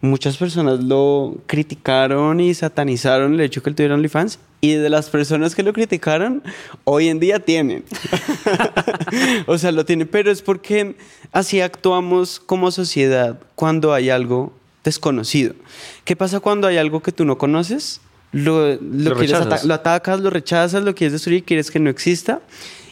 [0.00, 4.38] muchas personas lo criticaron y satanizaron el hecho que él tuviera OnlyFans.
[4.60, 6.40] Y de las personas que lo criticaron,
[6.84, 7.84] hoy en día tienen.
[9.46, 10.06] o sea, lo tienen.
[10.06, 10.94] Pero es porque
[11.32, 14.52] así actuamos como sociedad cuando hay algo
[14.84, 15.54] desconocido.
[16.04, 18.00] ¿Qué pasa cuando hay algo que tú no conoces?
[18.32, 19.14] Lo, lo,
[19.64, 22.42] lo atacas, lo rechazas, lo quieres destruir, quieres que no exista.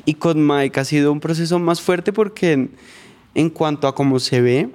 [0.05, 2.71] Y con Mike ha sido un proceso más fuerte porque en,
[3.35, 4.71] en cuanto a cómo se ve,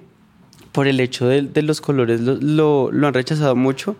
[0.71, 3.95] por el hecho de, de los colores, lo, lo, han rechazado mucho.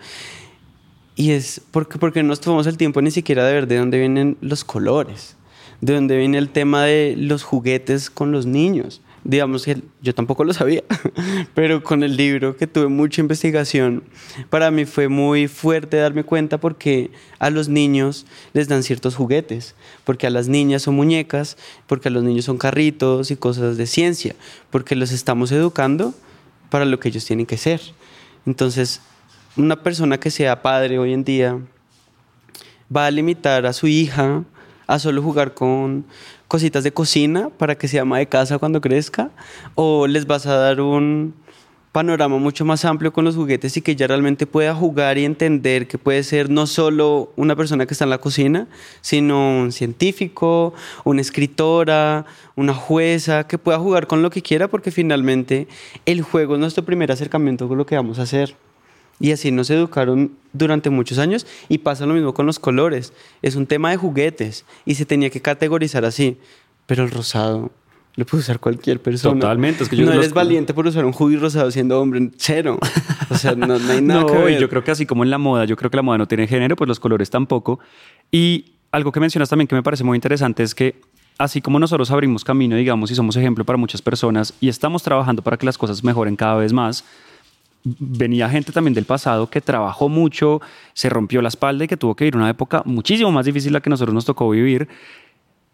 [1.16, 3.98] Y es porque, porque no nos tomamos el tiempo ni siquiera de ver de dónde
[3.98, 5.36] vienen los colores,
[5.82, 10.44] de dónde viene el tema de los juguetes con los niños digamos que yo tampoco
[10.44, 10.84] lo sabía,
[11.54, 14.04] pero con el libro que tuve mucha investigación,
[14.50, 19.76] para mí fue muy fuerte darme cuenta porque a los niños les dan ciertos juguetes,
[20.04, 23.88] porque a las niñas son muñecas, porque a los niños son carritos y cosas de
[23.88, 24.36] ciencia,
[24.70, 26.14] porque los estamos educando
[26.70, 27.82] para lo que ellos tienen que ser.
[28.46, 29.02] Entonces,
[29.56, 31.60] una persona que sea padre hoy en día
[32.96, 34.44] va a limitar a su hija
[34.88, 36.06] a solo jugar con
[36.48, 39.30] cositas de cocina para que se ama de casa cuando crezca?
[39.76, 41.34] ¿O les vas a dar un
[41.98, 45.88] panorama mucho más amplio con los juguetes y que ya realmente pueda jugar y entender
[45.88, 48.68] que puede ser no solo una persona que está en la cocina,
[49.02, 54.92] sino un científico, una escritora, una jueza, que pueda jugar con lo que quiera porque
[54.92, 55.68] finalmente
[56.06, 58.67] el juego es nuestro primer acercamiento con lo que vamos a hacer.
[59.20, 63.14] Y así nos educaron durante muchos años y pasa lo mismo con los colores.
[63.42, 66.38] Es un tema de juguetes y se tenía que categorizar así.
[66.86, 67.72] Pero el rosado
[68.16, 69.40] lo puede usar cualquier persona.
[69.40, 69.84] Totalmente.
[69.84, 72.80] Es que yo no eres valiente por usar un hoodie rosado siendo hombre, cero.
[73.30, 74.60] O sea, no, hay nada que ver.
[74.60, 76.48] yo creo que así como en la moda, yo creo que la moda no tiene
[76.48, 77.80] género, pues los colores tampoco.
[78.32, 81.00] Y algo que mencionas también que me parece muy interesante es que
[81.38, 85.44] así como nosotros abrimos camino, digamos, y somos ejemplo para muchas personas y estamos trabajando
[85.44, 87.04] para que las cosas mejoren cada vez más,
[88.00, 90.62] venía gente también del pasado que trabajó mucho,
[90.94, 93.82] se rompió la espalda y que tuvo que vivir una época muchísimo más difícil la
[93.82, 94.88] que nosotros nos tocó vivir.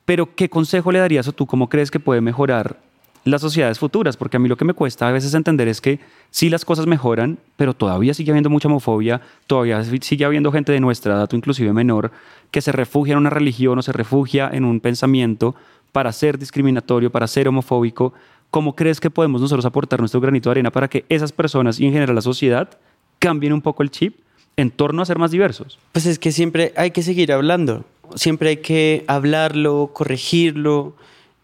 [0.06, 2.78] Pero, ¿qué consejo le darías o tú cómo crees que puede mejorar
[3.24, 4.18] las sociedades futuras?
[4.18, 6.00] Porque a mí lo que me cuesta a veces entender es que
[6.30, 10.82] sí las cosas mejoran, pero todavía sigue habiendo mucha homofobia, todavía sigue habiendo gente de
[10.82, 12.12] nuestra edad inclusive menor
[12.52, 15.56] que se refugia en una religión o se refugia en un pensamiento
[15.94, 18.14] para ser discriminatorio, para ser homofóbico.
[18.54, 21.88] ¿Cómo crees que podemos nosotros aportar nuestro granito de arena para que esas personas y
[21.88, 22.70] en general la sociedad
[23.18, 24.20] cambien un poco el chip
[24.58, 25.80] en torno a ser más diversos?
[25.92, 30.96] Pues es que siempre hay que seguir hablando, siempre hay que hablarlo, corregirlo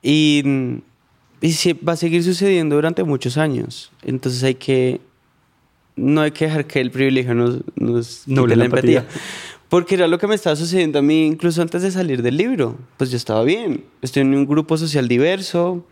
[0.03, 0.43] y,
[1.41, 3.91] y va a seguir sucediendo durante muchos años.
[4.03, 5.01] Entonces hay que,
[5.95, 9.07] no hay que dejar que el privilegio nos, nos no la, empatía.
[9.67, 12.77] Porque era lo que me estaba sucediendo a mí incluso antes de salir del libro.
[12.97, 15.83] Pues yo estaba bien, estoy en un grupo social diverso,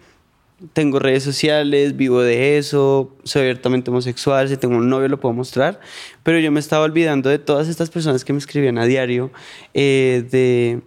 [0.74, 5.34] tengo redes sociales, vivo de eso, soy abiertamente homosexual, si tengo un novio lo puedo
[5.34, 5.80] mostrar,
[6.24, 9.32] pero yo me estaba olvidando de todas estas personas que me escribían a diario,
[9.74, 10.82] eh, de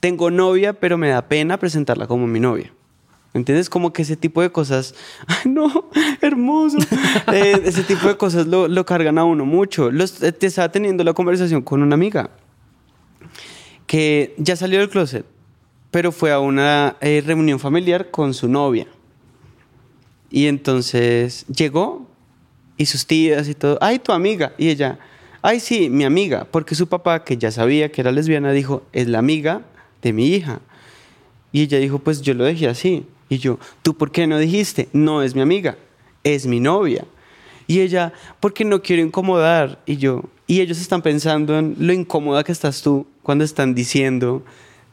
[0.00, 2.72] tengo novia, pero me da pena presentarla como mi novia.
[3.32, 3.68] ¿Entiendes?
[3.68, 4.94] Como que ese tipo de cosas,
[5.26, 6.78] ay no, hermoso,
[7.32, 9.90] eh, ese tipo de cosas lo, cargan a uno mucho.
[9.90, 12.30] Eh, te estaba teniendo la conversación con una amiga
[13.86, 15.26] que ya salió del closet,
[15.90, 18.86] pero fue a una reunión familiar con su novia.
[20.34, 22.08] Y entonces llegó
[22.76, 24.52] y sus tías y todo, ay, tu amiga.
[24.58, 24.98] Y ella,
[25.42, 29.06] ay, sí, mi amiga, porque su papá, que ya sabía que era lesbiana, dijo, es
[29.06, 29.62] la amiga
[30.02, 30.60] de mi hija.
[31.52, 33.06] Y ella dijo, pues yo lo dejé así.
[33.28, 34.88] Y yo, ¿tú por qué no dijiste?
[34.92, 35.78] No es mi amiga,
[36.24, 37.04] es mi novia.
[37.68, 39.80] Y ella, porque no quiero incomodar.
[39.86, 44.42] Y yo, y ellos están pensando en lo incómoda que estás tú cuando están diciendo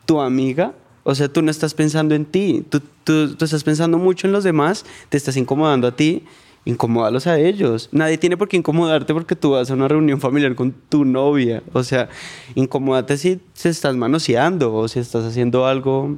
[0.06, 0.76] tu amiga.
[1.04, 4.34] O sea, tú no estás pensando en ti, tú, tú, tú estás pensando mucho en
[4.34, 6.24] los demás, te estás incomodando a ti,
[6.66, 7.90] incomódalos a ellos.
[7.92, 11.64] Nadie tiene por qué incomodarte porque tú vas a una reunión familiar con tu novia.
[11.74, 12.10] O sea,
[12.56, 16.18] incomódate si se estás manoseando o si estás haciendo algo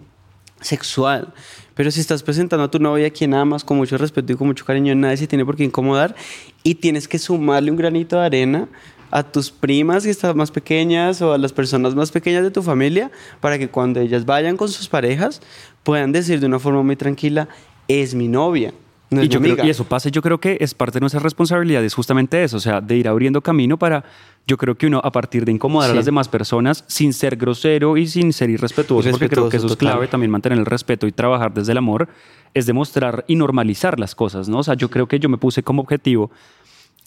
[0.60, 1.34] sexual.
[1.76, 4.66] Pero si estás presentando a tu novia quien amas con mucho respeto y con mucho
[4.66, 6.16] cariño, nadie se tiene por qué incomodar
[6.62, 8.68] y tienes que sumarle un granito de arena
[9.14, 12.64] a tus primas que están más pequeñas o a las personas más pequeñas de tu
[12.64, 15.40] familia para que cuando ellas vayan con sus parejas
[15.84, 17.48] puedan decir de una forma muy tranquila,
[17.88, 18.74] es mi novia.
[19.12, 19.68] No es y, yo mi creo, amiga".
[19.68, 22.60] y eso pasa, yo creo que es parte de nuestra responsabilidad, es justamente eso, o
[22.60, 24.04] sea, de ir abriendo camino para,
[24.48, 27.98] yo creo que uno a partir de incomodar a las demás personas sin ser grosero
[27.98, 31.12] y sin ser irrespetuoso, porque creo que eso es clave, también mantener el respeto y
[31.12, 32.10] trabajar desde el amor,
[32.56, 34.58] es demostrar y normalizar las cosas, ¿no?
[34.58, 36.32] O sea, yo creo que yo me puse como objetivo,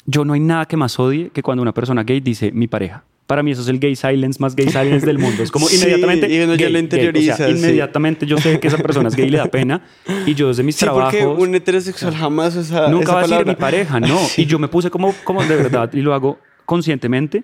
[0.07, 3.05] yo no hay nada que más odie que cuando una persona gay dice mi pareja.
[3.27, 5.43] Para mí eso es el gay silence más gay silence del mundo.
[5.43, 6.33] Es como Sí, inmediatamente.
[6.33, 6.73] y uno ya gay, lo gay.
[6.73, 7.53] O sea, interioriza, sí.
[7.53, 9.83] inmediatamente yo sé que esa persona es gay y le da pena.
[10.27, 11.13] Y yo desde mis Sí, trabajos.
[11.13, 13.53] porque un heterosexual jamás usa Nunca esa va a decir palabra.
[13.53, 14.19] mi pareja, no.
[14.37, 17.43] Y yo me puse como, como de verdad, y lo hago conscientemente.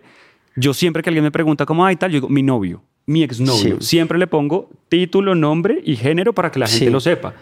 [0.55, 3.81] Yo siempre que alguien me pregunta cómo hay tal, yo digo mi novio, mi exnovio.
[3.81, 7.35] Siempre le pongo título, nombre y género para que la gente lo sepa.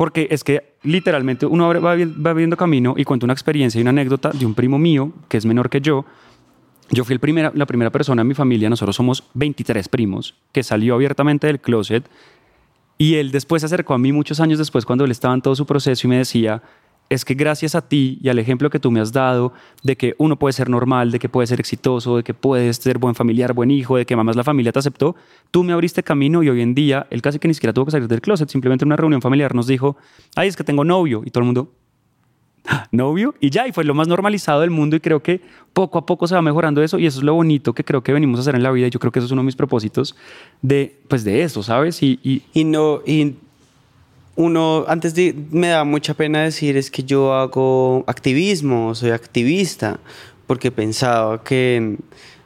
[0.00, 3.90] Porque es que literalmente uno va, va viendo camino y cuenta una experiencia y una
[3.90, 6.06] anécdota de un primo mío que es menor que yo.
[6.88, 10.62] Yo fui el primera, la primera persona en mi familia, nosotros somos 23 primos, que
[10.62, 12.08] salió abiertamente del closet
[12.96, 15.54] y él después se acercó a mí muchos años después cuando él estaba en todo
[15.54, 16.62] su proceso y me decía,
[17.10, 20.14] es que gracias a ti y al ejemplo que tú me has dado de que
[20.18, 23.52] uno puede ser normal, de que puede ser exitoso, de que puedes ser buen familiar,
[23.52, 25.16] buen hijo, de que mamás la familia te aceptó,
[25.50, 27.90] tú me abriste camino y hoy en día él casi que ni siquiera tuvo que
[27.90, 29.96] salir del closet, simplemente en una reunión familiar nos dijo,
[30.36, 31.72] ay, es que tengo novio y todo el mundo,
[32.92, 35.40] novio y ya, y fue lo más normalizado del mundo y creo que
[35.72, 38.12] poco a poco se va mejorando eso y eso es lo bonito que creo que
[38.12, 39.56] venimos a hacer en la vida y yo creo que eso es uno de mis
[39.56, 40.14] propósitos
[40.62, 42.00] de, pues de eso, ¿sabes?
[42.04, 43.34] Y, y Y no, y
[44.40, 50.00] uno, antes de, me da mucha pena decir es que yo hago activismo, soy activista,
[50.46, 51.98] porque pensaba que,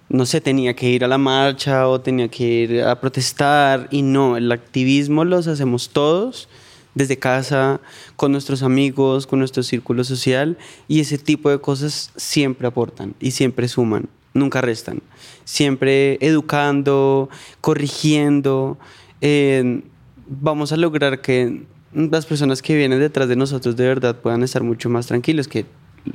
[0.09, 4.03] no sé, tenía que ir a la marcha o tenía que ir a protestar, y
[4.03, 6.49] no, el activismo los hacemos todos
[6.97, 7.81] desde casa,
[8.17, 13.31] con nuestros amigos, con nuestro círculo social, y ese tipo de cosas siempre aportan y
[13.31, 15.01] siempre suman, nunca restan.
[15.45, 17.29] Siempre educando,
[17.61, 18.79] corrigiendo,
[19.21, 19.83] eh,
[20.27, 21.63] vamos a lograr que
[21.95, 25.67] las personas que vienen detrás de nosotros de verdad puedan estar mucho más tranquilos, que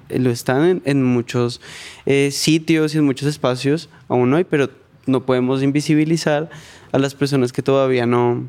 [0.09, 1.61] lo están en, en muchos
[2.05, 4.69] eh, sitios y en muchos espacios aún hoy, pero
[5.05, 6.49] no podemos invisibilizar
[6.91, 8.47] a las personas que todavía no,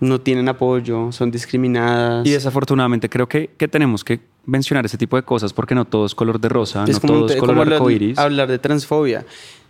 [0.00, 2.26] no tienen apoyo, son discriminadas.
[2.26, 6.06] Y desafortunadamente creo que, que tenemos que mencionar ese tipo de cosas porque no todo
[6.06, 8.18] es color de rosa, es no todo es color arcoíris.
[8.18, 9.26] hablar de transfobia.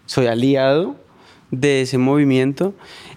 [0.07, 0.97] Soy aliado
[1.50, 2.74] de ese movimiento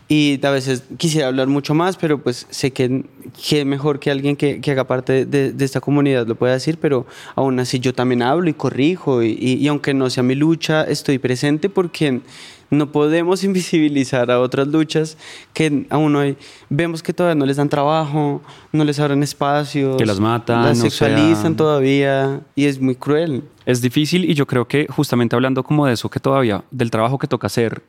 [0.09, 3.03] y a veces quisiera hablar mucho más, pero pues sé que,
[3.49, 6.77] que mejor que alguien que, que haga parte de, de esta comunidad lo pueda decir,
[6.79, 10.35] pero aún así yo también hablo y corrijo y, y- y aunque no sea mi
[10.35, 12.21] lucha, estoy presente porque
[12.69, 13.43] no podemos
[13.77, 15.17] invisibilizar a otras luchas
[15.53, 16.37] que aún hoy
[16.69, 20.77] vemos que todavía no les dan trabajo, no les abren espacios, Que las matan, las
[20.79, 23.43] sexualizan sea- todavía y es muy cruel.
[23.65, 27.17] Es difícil y yo creo que justamente hablando como de eso que todavía, del trabajo
[27.17, 27.81] que toca hacer,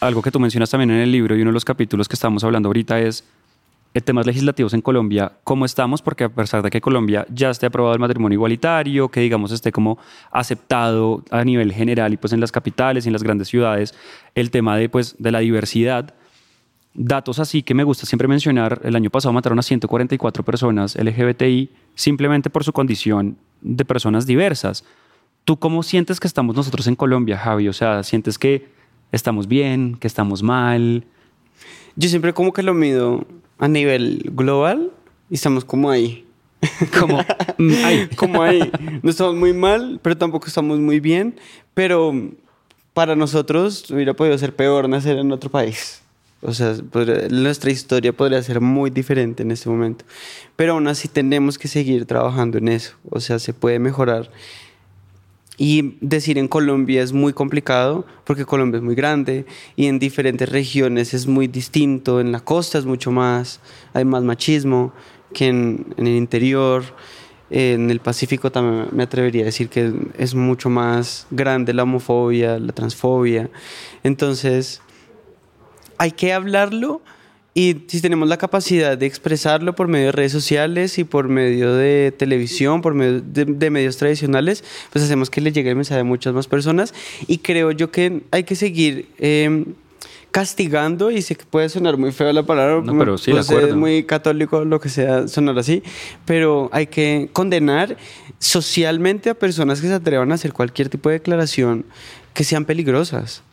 [0.00, 2.44] algo que tú mencionas también en el libro y uno de los capítulos que estamos
[2.44, 3.24] hablando ahorita es
[3.96, 7.66] eh, temas legislativos en Colombia, cómo estamos, porque a pesar de que Colombia ya esté
[7.66, 9.98] aprobado el matrimonio igualitario, que digamos esté como
[10.32, 13.94] aceptado a nivel general y pues en las capitales y en las grandes ciudades,
[14.34, 16.12] el tema de pues de la diversidad,
[16.92, 21.70] datos así que me gusta siempre mencionar, el año pasado mataron a 144 personas LGBTI
[21.94, 24.84] simplemente por su condición de personas diversas.
[25.44, 27.68] ¿Tú cómo sientes que estamos nosotros en Colombia, Javi?
[27.68, 28.74] O sea, ¿sientes que
[29.14, 31.04] estamos bien, que estamos mal?
[31.96, 33.26] Yo siempre como que lo mido
[33.58, 34.90] a nivel global
[35.30, 36.20] y estamos como ahí.
[36.98, 37.18] Como,
[37.58, 38.70] mm, ay, Como ahí.
[39.02, 41.34] No estamos muy mal, pero tampoco estamos muy bien.
[41.74, 42.12] Pero
[42.94, 46.00] para nosotros hubiera podido ser peor nacer en otro país.
[46.40, 50.06] O sea, podría- nuestra historia podría ser muy diferente en este momento.
[50.56, 52.94] Pero aún así tenemos que seguir trabajando en eso.
[53.10, 54.30] O sea, se puede mejorar.
[55.56, 60.48] Y decir en Colombia es muy complicado porque Colombia es muy grande y en diferentes
[60.48, 62.20] regiones es muy distinto.
[62.20, 63.60] En la costa es mucho más,
[63.92, 64.92] hay más machismo
[65.32, 66.82] que en, en el interior.
[67.50, 72.58] En el Pacífico también me atrevería a decir que es mucho más grande la homofobia,
[72.58, 73.48] la transfobia.
[74.02, 74.80] Entonces,
[75.98, 77.00] hay que hablarlo
[77.56, 81.72] Y si tenemos la capacidad de expresarlo por medio de redes sociales y por medio
[81.72, 86.04] de televisión, por medio de, medios tradicionales, pues hacemos que le llegue el mensaje a
[86.04, 86.92] muchas más personas.
[87.28, 89.66] Y creo yo que hay que seguir em,
[90.32, 93.68] castigando, y sé que puede sonar muy feo la palabra, no, pero sí, de acuerdo.
[93.68, 95.84] es muy católico lo que sea sonar así,
[96.24, 97.96] pero hay que condenar
[98.40, 101.86] socialmente a personas que se atrevan a hacer cualquier tipo de declaración
[102.32, 103.43] que sean peligrosas.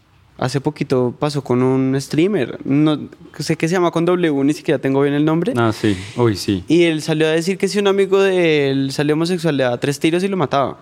[0.42, 2.98] Hace poquito pasó con un streamer, no
[3.38, 5.54] sé qué se llama con W, ni siquiera tengo bien el nombre.
[5.56, 6.64] Ah, sí, uy, sí.
[6.68, 9.80] Y él salió a decir que si un amigo de él salió homosexual le daba
[9.80, 10.80] tres tiros y lo mataba.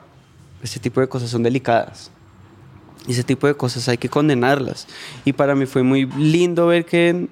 [0.64, 2.10] Ese tipo de cosas son delicadas.
[3.06, 4.88] Ese tipo de cosas hay que condenarlas.
[5.26, 7.28] Y para mí fue muy lindo ver que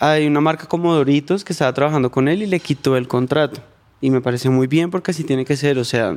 [0.00, 3.60] hay una marca como Doritos que estaba trabajando con él y le quitó el contrato.
[4.00, 5.78] Y me parece muy bien porque así tiene que ser.
[5.78, 6.16] O sea,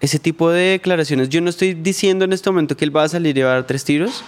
[0.00, 1.28] ese tipo de declaraciones.
[1.28, 3.54] Yo no estoy diciendo en este momento que él va a salir y va a
[3.54, 4.24] dar tres tiros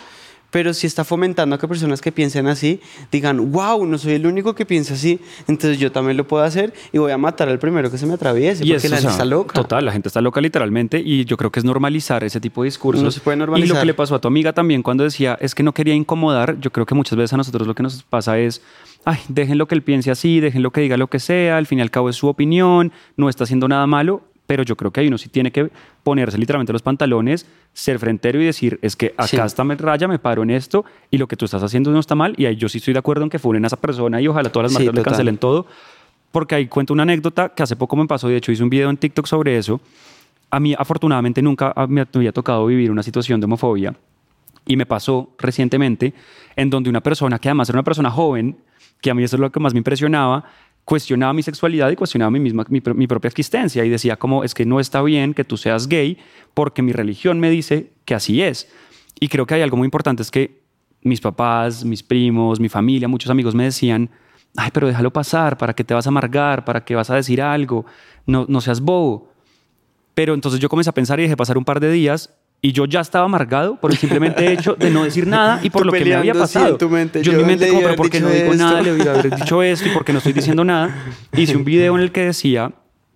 [0.53, 2.79] pero si está fomentando a que personas que piensen así
[3.11, 6.75] digan, wow, no soy el único que piensa así, entonces yo también lo puedo hacer
[6.93, 9.55] y voy a matar al primero que se me atraviese, porque la gente está loca.
[9.55, 12.67] Total, la gente está loca literalmente y yo creo que es normalizar ese tipo de
[12.67, 13.03] discursos.
[13.03, 13.67] No se puede normalizar.
[13.67, 15.95] Y lo que le pasó a tu amiga también cuando decía es que no quería
[15.95, 18.61] incomodar, yo creo que muchas veces a nosotros lo que nos pasa es,
[19.07, 21.67] ay, dejen lo que él piense así, dejen lo que diga lo que sea, al
[21.67, 24.91] fin y al cabo es su opinión, no está haciendo nada malo pero yo creo
[24.91, 25.71] que ahí uno sí tiene que
[26.03, 30.19] ponerse literalmente los pantalones, ser frentero y decir, es que acá está mi raya, me
[30.19, 32.69] paro en esto y lo que tú estás haciendo no está mal y ahí yo
[32.69, 34.95] sí estoy de acuerdo en que funen a esa persona y ojalá todas las marcas
[34.95, 35.65] le cancelen todo,
[36.33, 38.91] porque ahí cuento una anécdota que hace poco me pasó, de hecho hice un video
[38.91, 39.81] en TikTok sobre eso.
[40.51, 43.95] A mí afortunadamente nunca me había tocado vivir una situación de homofobia
[44.67, 46.13] y me pasó recientemente
[46.57, 48.59] en donde una persona, que además era una persona joven,
[49.01, 50.45] que a mí eso es lo que más me impresionaba,
[50.85, 54.65] cuestionaba mi sexualidad y cuestionaba mi, misma, mi, propia existencia y decía como es que
[54.65, 56.19] no está bien que tú seas gay
[56.55, 58.69] porque mi religión me dice que así es.
[59.21, 60.63] Y creo que hay algo muy importante, es que
[61.03, 64.11] mis papás, mis primos, mi familia, muchos amigos me decían,
[64.57, 66.65] ay, pero déjalo pasar, ¿para qué te vas a amargar?
[66.65, 67.87] ¿Para qué vas a decir algo?
[68.27, 69.31] No, no seas bobo.
[70.15, 72.85] Pero entonces yo comencé a pensar y dejé pasar un par de días y yo
[72.85, 76.05] ya estaba amargado por el simplemente hecho de no decir nada y por lo que
[76.05, 76.79] me había pasado.
[76.79, 77.21] tu mente.
[77.21, 78.81] Yo, en mi mente, como, pero ¿por qué no digo nada?
[78.81, 80.95] Le a haber dicho esto y por qué no estoy diciendo nada.
[81.37, 82.73] Hice un video en el que decía,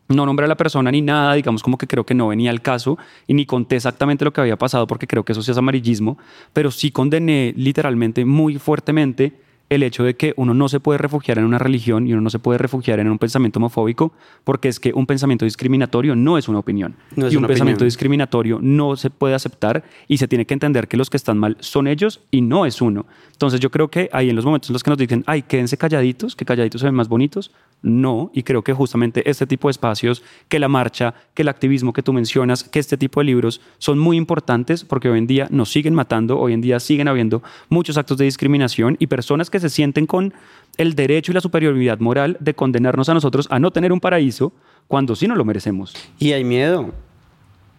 [0.08, 2.60] no nombré a la persona ni nada, digamos como que creo que no venía al
[2.60, 5.56] caso y ni conté exactamente lo que había pasado porque creo que eso sí es
[5.56, 6.18] amarillismo,
[6.52, 11.38] pero sí condené literalmente muy fuertemente el hecho de que uno no se puede refugiar
[11.38, 14.12] en una religión y uno no se puede refugiar en un pensamiento homofóbico
[14.44, 16.96] porque es que un pensamiento discriminatorio no es una opinión.
[17.16, 21.10] y un pensamiento discriminatorio no se puede aceptar y se tiene que entender que los
[21.10, 23.06] que están mal son ellos y no es uno.
[23.32, 25.76] Entonces yo creo que ahí en los momentos en los que nos dicen, ay, quédense
[25.76, 27.50] calladitos, que calladitos se ven más bonitos,
[27.86, 31.92] no, y creo que justamente este tipo de espacios, que la marcha, que el activismo
[31.92, 35.46] que tú mencionas, que este tipo de libros son muy importantes porque hoy en día
[35.50, 39.60] nos siguen matando, hoy en día siguen habiendo muchos actos de discriminación y personas que
[39.60, 40.34] se sienten con
[40.78, 44.52] el derecho y la superioridad moral de condenarnos a nosotros a no tener un paraíso
[44.88, 45.94] cuando sí no lo merecemos.
[46.18, 46.92] Y hay miedo.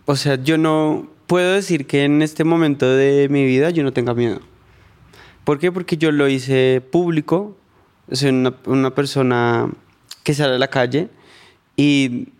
[0.05, 3.91] O sea, yo no puedo decir que en este momento de mi vida yo no
[3.91, 4.39] tenga miedo.
[5.43, 5.69] ¿Por qué?
[5.69, 7.57] Porque yo lo hice público,
[8.09, 9.69] soy una, una persona
[10.27, 11.07] que sale a la calle
[11.77, 12.33] y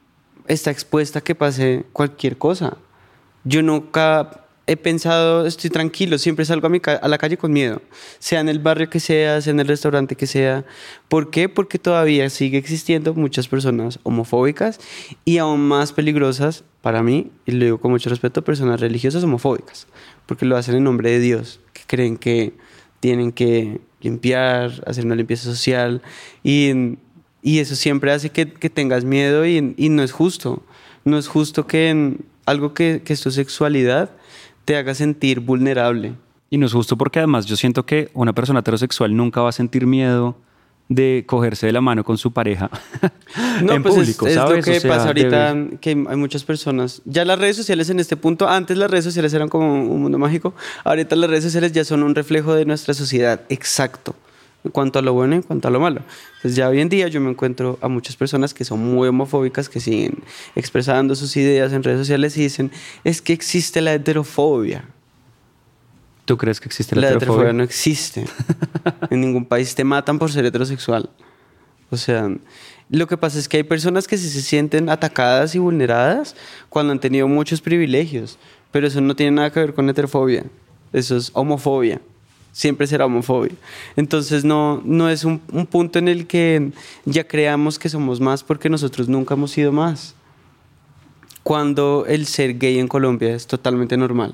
[0.45, 2.75] está expuesta a que pase cualquier cosa.
[3.45, 7.81] Yo nunca he pensado, estoy tranquilo, siempre salgo a, mi a, la calle con miedo,
[8.19, 10.65] sea en el barrio que sea, sea en el restaurante que sea.
[11.07, 11.47] ¿Por qué?
[11.47, 14.81] Porque todavía sigue existiendo muchas personas homofóbicas
[15.23, 19.87] y aún más peligrosas para mí, y lo digo con mucho respeto, personas religiosas homofóbicas,
[20.25, 22.51] porque lo hacen en nombre de Dios, que creen que
[22.99, 26.01] tienen que limpiar, hacer una limpieza social
[26.43, 26.97] y
[27.47, 30.63] y eso siempre hace que, que tengas miedo y, y, no es justo.
[31.05, 34.09] No es justo que en algo que, que es tu sexualidad
[34.65, 36.15] te haga sentir vulnerable.
[36.49, 39.53] Y no es justo porque además yo siento que una persona heterosexual nunca va a
[39.53, 40.35] sentir miedo
[40.89, 42.69] de cogerse de la mano con su pareja
[43.63, 44.67] no, en pues público, es, ¿sabes?
[44.67, 47.01] Es lo que pasa ahorita, que hay muchas personas.
[47.05, 50.17] Ya las redes sociales en este punto, antes las redes sociales eran como un mundo
[50.17, 54.15] mágico, ahorita las redes sociales ya son un reflejo de nuestra sociedad, exacto
[54.67, 56.01] en cuanto a lo bueno y en cuanto a lo malo.
[56.35, 59.69] Entonces ya hoy en día yo me encuentro a muchas personas que son muy homofóbicas,
[59.69, 60.23] que siguen
[60.55, 62.71] expresando sus ideas en redes sociales y dicen,
[63.03, 64.85] es que existe la heterofobia.
[66.25, 67.49] ¿Tú crees que existe la, la heterofobia?
[67.49, 67.53] heterofobia?
[67.53, 68.25] no existe.
[69.09, 71.09] en ningún país te matan por ser heterosexual.
[71.89, 72.29] O sea,
[72.89, 76.35] lo que pasa es que hay personas que se sienten atacadas y vulneradas
[76.69, 78.37] cuando han tenido muchos privilegios,
[78.71, 80.43] pero eso no tiene nada que ver con heterofobia,
[80.91, 82.01] eso es homofobia
[82.57, 83.53] siempre será homofobia.
[83.95, 86.71] Entonces no, no es un, un, punto en el que
[87.05, 90.15] ya creamos que somos más porque nosotros nunca hemos sido más.
[91.43, 94.33] Cuando el ser gay en Colombia es totalmente normal.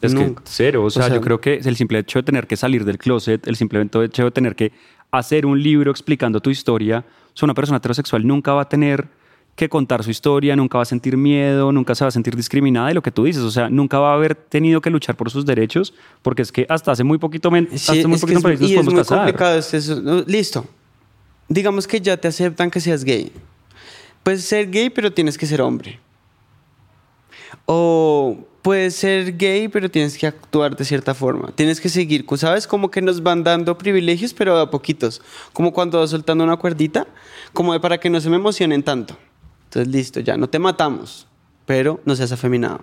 [0.00, 2.48] Es que cero, o sea, o sea, yo creo que el simple hecho de tener
[2.48, 4.72] que salir del closet, el simple hecho de tener que
[5.12, 9.08] hacer un libro explicando tu historia, o sea, una persona heterosexual nunca va a tener
[9.56, 12.90] que contar su historia, nunca va a sentir miedo, nunca se va a sentir discriminada
[12.90, 15.30] y lo que tú dices, o sea, nunca va a haber tenido que luchar por
[15.30, 18.70] sus derechos, porque es que hasta hace muy poquito, Sí, hasta muy poquito es, nos
[18.70, 19.18] es muy casar.
[19.18, 19.58] complicado.
[19.58, 20.24] es eso.
[20.26, 20.66] Listo.
[21.48, 23.32] Digamos que ya te aceptan que seas gay.
[24.22, 26.00] Puedes ser gay, pero tienes que ser hombre.
[27.64, 31.52] O puedes ser gay, pero tienes que actuar de cierta forma.
[31.54, 32.66] Tienes que seguir, ¿sabes?
[32.66, 35.22] Como que nos van dando privilegios, pero a poquitos.
[35.52, 37.06] Como cuando vas soltando una cuerdita,
[37.52, 39.16] como de para que no se me emocionen tanto.
[39.76, 41.26] Entonces, listo, ya no te matamos,
[41.66, 42.80] pero no seas afeminado.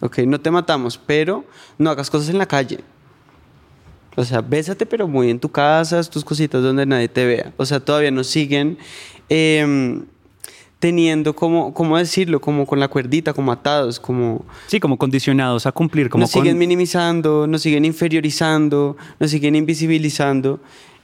[0.00, 1.44] Ok, no te matamos, pero
[1.76, 2.78] no hagas cosas en la calle.
[4.16, 7.52] O sea, bésate, pero muy en tu casa, tus cositas donde nadie te vea.
[7.58, 8.78] O sea, todavía nos siguen
[9.28, 10.06] em,
[10.78, 12.40] teniendo, como, ¿cómo decirlo?
[12.40, 14.42] Como con la cuerdita, como atados, como...
[14.68, 19.54] Sí, como condicionados a cumplir, como nos con- siguen minimizando, nos siguen inferiorizando, nos siguen
[19.54, 20.60] invisibilizando.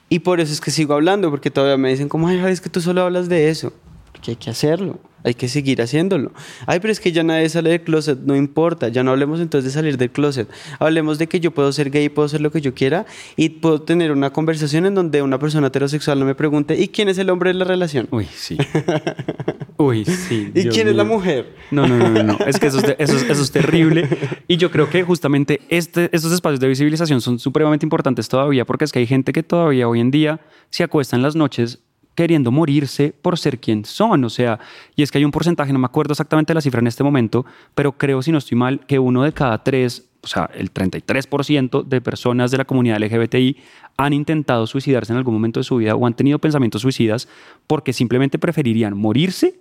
[0.08, 2.70] Y por eso es que sigo hablando, porque todavía me dicen como, ay, es que
[2.70, 3.74] tú solo hablas de eso.
[4.12, 6.32] Porque hay que hacerlo, hay que seguir haciéndolo.
[6.66, 9.72] Ay, pero es que ya nadie sale del closet, no importa, ya no hablemos entonces
[9.72, 10.48] de salir del closet.
[10.78, 13.06] Hablemos de que yo puedo ser gay, puedo ser lo que yo quiera
[13.36, 17.08] y puedo tener una conversación en donde una persona heterosexual no me pregunte, ¿y quién
[17.08, 18.08] es el hombre de la relación?
[18.10, 18.56] Uy, sí.
[19.76, 20.50] Uy, sí.
[20.54, 21.14] ¿Y Dios quién es la mío.
[21.14, 21.54] mujer?
[21.70, 22.38] No, no, no, no, no.
[22.46, 24.08] Es que eso es, de- eso, es- eso es terrible.
[24.48, 28.84] Y yo creo que justamente este, estos espacios de visibilización son supremamente importantes todavía porque
[28.84, 30.40] es que hay gente que todavía hoy en día
[30.70, 31.80] se acuesta en las noches
[32.18, 34.24] queriendo morirse por ser quien son.
[34.24, 34.58] O sea,
[34.96, 37.46] y es que hay un porcentaje, no me acuerdo exactamente la cifra en este momento,
[37.76, 41.84] pero creo, si no estoy mal, que uno de cada tres, o sea, el 33%
[41.84, 43.58] de personas de la comunidad LGBTI
[43.96, 47.28] han intentado suicidarse en algún momento de su vida o han tenido pensamientos suicidas
[47.68, 49.54] porque simplemente preferirían morirse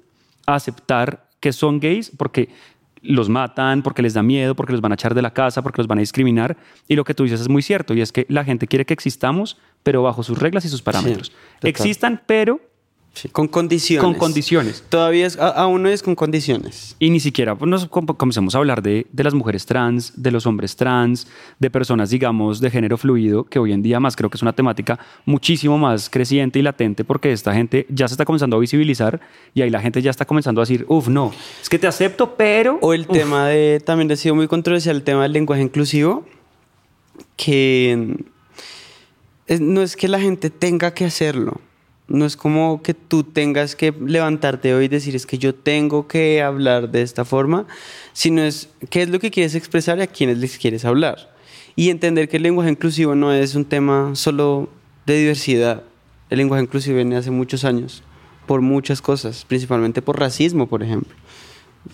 [0.48, 2.50] a aceptar que son gays porque
[3.08, 5.82] los matan, porque les da miedo, porque los van a echar de la casa, porque
[5.82, 6.58] los van a discriminar.
[6.88, 8.94] Y lo que tú dices es muy cierto, y es que la gente quiere que
[8.94, 11.32] existamos, pero bajo sus reglas y sus parámetros.
[11.62, 12.60] Existan, pero
[13.18, 14.04] Sí, con condiciones.
[14.04, 14.84] con condiciones.
[14.90, 16.96] Todavía es, a- aún no es con condiciones.
[17.00, 20.30] Y ni siquiera pues, nos com- comencemos a hablar de, de las mujeres trans, de
[20.32, 21.28] los hombres trans,
[21.60, 24.54] de personas, digamos, de género fluido, que hoy en día más creo que es una
[24.54, 29.20] temática muchísimo más creciente y latente porque esta gente ya se está comenzando a visibilizar
[29.54, 32.36] y ahí la gente ya está comenzando a decir, uff, no, es que te acepto,
[32.36, 32.78] pero...
[32.82, 36.26] O el tema de, también ha sido muy controversial el tema del lenguaje inclusivo,
[37.36, 38.16] que
[39.48, 41.62] es- no es que la gente tenga que hacerlo,
[42.08, 46.08] no es como que tú tengas que levantarte hoy y decir es que yo tengo
[46.08, 47.68] que hablar de esta forma,
[48.14, 51.34] sino es qué es lo que quieres expresar y a quiénes les quieres hablar.
[51.76, 54.70] Y entender que el lenguaje inclusivo no es un tema solo
[55.06, 55.84] de diversidad,
[56.30, 58.04] el lenguaje inclusivo viene hace muchos años,
[58.46, 61.14] por muchas cosas, principalmente por racismo, por ejemplo.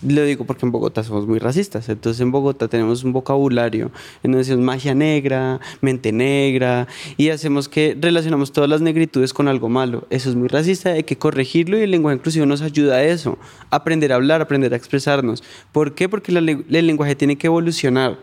[0.02, 1.90] Lo digo porque en Bogotá somos muy racistas.
[1.90, 3.92] Entonces en Bogotá tenemos un vocabulario
[4.24, 6.88] en donde decimos magia negra, mente negra
[7.18, 10.08] y hacemos que relacionamos todas las negritudes con algo malo.
[10.10, 13.38] Eso es muy racista, hay que corregirlo y el lenguaje inclusivo nos ayuda a eso.
[13.70, 15.44] Aprender a hablar, aprender a expresarnos.
[15.72, 16.10] ¿Por qué?
[16.10, 18.18] Porque la el lenguaje tiene que evolucionar.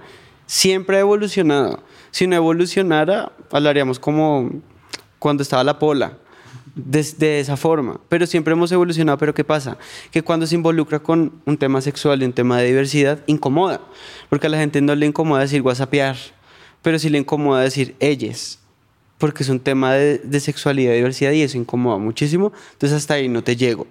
[0.47, 1.83] Siempre ha evolucionado.
[2.11, 4.51] Si no evolucionara, hablaríamos como
[5.19, 6.19] cuando estaba la pola
[6.75, 8.01] de, esa forma.
[8.09, 9.19] Pero siempre hemos evolucionado.
[9.19, 9.79] Pero ¿qué pasa?
[10.11, 13.81] Que cuando se involucra con un tema sexual y un tema de diversidad, incomoda.
[14.29, 16.17] Porque a la gente no le incomoda decir whatsappear,
[16.83, 18.59] pero sí le incomoda decir ellas.
[19.19, 22.53] Porque es un tema de, de sexualidad y diversidad y eso incomoda muchísimo.
[22.73, 23.87] Entonces hasta ahí no te llego.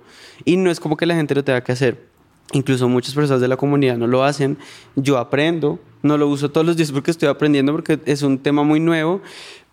[0.45, 2.09] Y no es como que la gente lo tenga que hacer.
[2.51, 4.57] Incluso muchas personas de la comunidad no lo hacen.
[4.95, 8.63] Yo aprendo, no lo uso todos los días porque estoy aprendiendo, porque es un tema
[8.63, 9.21] muy nuevo.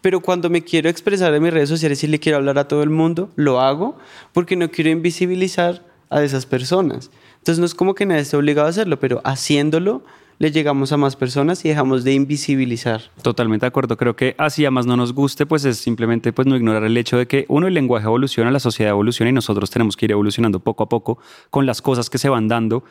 [0.01, 2.83] Pero cuando me quiero expresar en mis redes sociales y le quiero hablar a todo
[2.83, 3.97] el mundo, lo hago
[4.33, 7.11] porque no quiero invisibilizar a esas personas.
[7.39, 10.03] Entonces no es como que nadie esté obligado a hacerlo, pero haciéndolo
[10.39, 13.03] le llegamos a más personas y dejamos de invisibilizar.
[13.23, 13.97] Totalmente de acuerdo.
[13.97, 16.97] Creo que así a más no nos guste, pues es simplemente pues no ignorar el
[16.97, 20.13] hecho de que uno el lenguaje evoluciona, la sociedad evoluciona y nosotros tenemos que ir
[20.13, 21.19] evolucionando poco a poco
[21.51, 22.85] con las cosas que se van dando.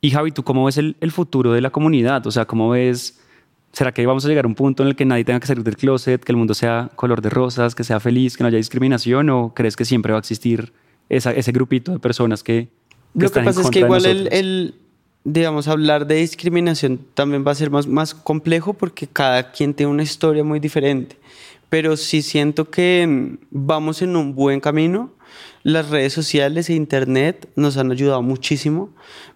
[0.00, 2.26] Y Javi, ¿tú cómo ves el, el futuro de la comunidad?
[2.26, 3.20] O sea, ¿cómo ves?
[3.72, 5.64] ¿Será que vamos a llegar a un punto en el que nadie tenga que salir
[5.64, 8.58] del closet, que el mundo sea color de rosas, que sea feliz, que no haya
[8.58, 9.30] discriminación?
[9.30, 10.72] ¿O crees que siempre va a existir
[11.08, 12.68] esa- ese grupito de personas que, que
[13.14, 14.74] Lo que están en pasa es que igual el, el,
[15.24, 19.90] digamos, hablar de discriminación también va a ser más, más complejo porque cada quien tiene
[19.90, 21.16] una historia muy diferente.
[21.70, 25.10] Pero sí siento que mm, vamos en un buen camino.
[25.62, 28.90] Las redes sociales e internet nos han ayudado muchísimo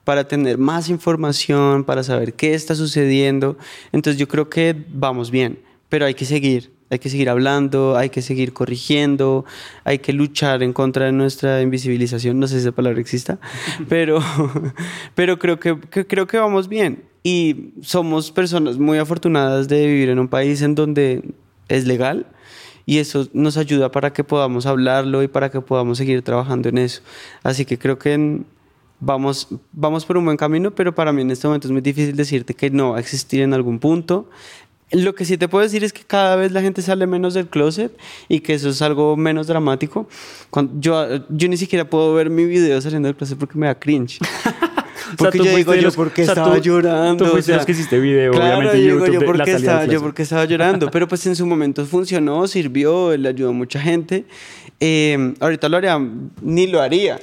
[0.04, 3.56] para tener más información, para saber qué está sucediendo.
[3.92, 6.74] Entonces yo creo que vamos bien, pero hay que seguir.
[6.88, 9.44] Hay que seguir hablando, hay que seguir corrigiendo,
[9.82, 12.38] hay que luchar en contra de nuestra invisibilización.
[12.38, 13.40] No sé si esa palabra exista,
[13.88, 14.20] pero,
[15.14, 17.02] pero creo, que, que- creo que vamos bien.
[17.24, 21.22] Y somos personas muy afortunadas de vivir en un país en donde
[21.68, 22.26] es legal
[22.86, 26.78] y eso nos ayuda para que podamos hablarlo y para que podamos seguir trabajando en
[26.78, 27.02] eso.
[27.42, 28.40] Así que creo que
[29.00, 32.16] vamos, vamos por un buen camino, pero para mí en este momento es muy difícil
[32.16, 34.30] decirte que no va a existir en algún punto.
[34.92, 37.48] Lo que sí te puedo decir es que cada vez la gente sale menos del
[37.48, 37.92] closet
[38.28, 40.08] y que eso es algo menos dramático.
[40.50, 43.76] Cuando yo, yo ni siquiera puedo ver mi video saliendo del closet porque me da
[43.76, 44.20] cringe.
[45.16, 47.24] Porque tú yo fuiste digo, yo los- porque o sea, estaba tú- llorando.
[47.24, 49.20] tú o fuiste los sea, que hiciste video, claro, obviamente, en yo digo, YouTube yo
[49.20, 53.16] de la porque, estaba, yo porque estaba llorando, pero pues en su momento funcionó, sirvió,
[53.16, 54.24] le ayudó a mucha gente.
[54.78, 55.98] Eh, ahorita lo haría,
[56.42, 57.18] ni lo haría,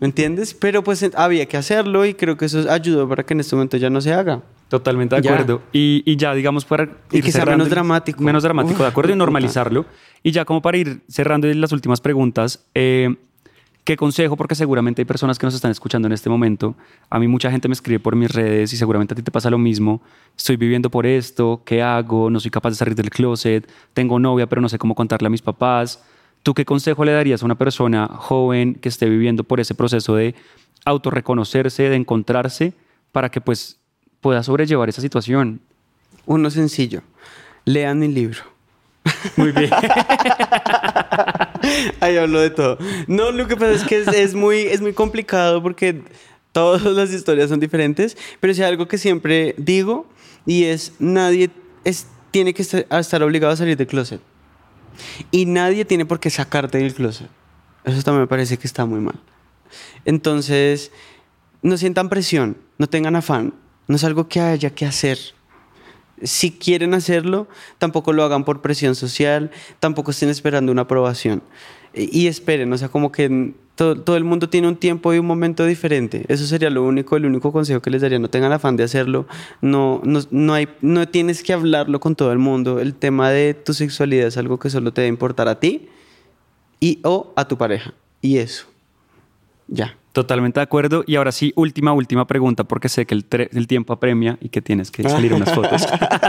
[0.00, 0.52] ¿me entiendes?
[0.52, 3.76] Pero pues había que hacerlo y creo que eso ayudó para que en este momento
[3.78, 4.42] ya no se haga.
[4.68, 5.62] Totalmente de acuerdo.
[5.72, 8.22] Y, y ya, digamos, para Y ir que sea cerrando menos el- dramático.
[8.22, 9.86] Menos dramático, Uf, de acuerdo, y normalizarlo.
[10.22, 13.16] Y ya como para ir cerrando las últimas preguntas, eh,
[13.88, 14.36] ¿qué consejo?
[14.36, 16.76] Porque seguramente hay personas que nos están escuchando en este momento.
[17.08, 19.48] A mí mucha gente me escribe por mis redes y seguramente a ti te pasa
[19.48, 20.02] lo mismo.
[20.36, 22.28] Estoy viviendo por esto, ¿qué hago?
[22.28, 25.30] No soy capaz de salir del closet, tengo novia pero no sé cómo contarle a
[25.30, 26.04] mis papás.
[26.42, 30.14] ¿Tú qué consejo le darías a una persona joven que esté viviendo por ese proceso
[30.14, 30.34] de
[30.84, 32.74] autorreconocerse, de encontrarse,
[33.10, 33.78] para que pues
[34.20, 35.62] pueda sobrellevar esa situación?
[36.26, 37.00] Uno sencillo,
[37.64, 38.57] lean mi libro.
[39.36, 39.70] Muy bien.
[42.00, 42.78] Ahí hablo de todo.
[43.06, 46.02] No, lo que pasa es que es, es muy, es muy complicado porque
[46.52, 50.06] todas las historias son diferentes, pero hay algo que siempre digo
[50.46, 51.50] y es nadie
[51.84, 54.20] es, tiene que estar, estar obligado a salir del closet.
[55.30, 57.28] Y nadie tiene por qué sacarte del closet.
[57.84, 59.20] Eso también me parece que está muy mal.
[60.04, 60.90] Entonces,
[61.62, 63.54] no sientan presión, no tengan afán,
[63.86, 65.18] no es algo que haya que hacer.
[66.22, 67.48] Si quieren hacerlo,
[67.78, 69.50] tampoco lo hagan por presión social,
[69.80, 71.42] tampoco estén esperando una aprobación.
[71.94, 75.26] Y, y esperen, o sea, como que todo el mundo tiene un tiempo y un
[75.26, 76.24] momento diferente.
[76.28, 78.18] Eso sería lo único, el único consejo que les daría.
[78.18, 79.26] No tengan afán de hacerlo,
[79.60, 82.80] no, no, no, hay, no tienes que hablarlo con todo el mundo.
[82.80, 85.88] El tema de tu sexualidad es algo que solo te debe importar a ti
[86.80, 87.94] y o a tu pareja.
[88.20, 88.66] Y eso.
[89.68, 89.96] Ya.
[90.18, 91.04] Totalmente de acuerdo.
[91.06, 94.60] Y ahora sí, última, última pregunta, porque sé que el, el tiempo apremia y que
[94.60, 95.86] tienes que salir unas fotos.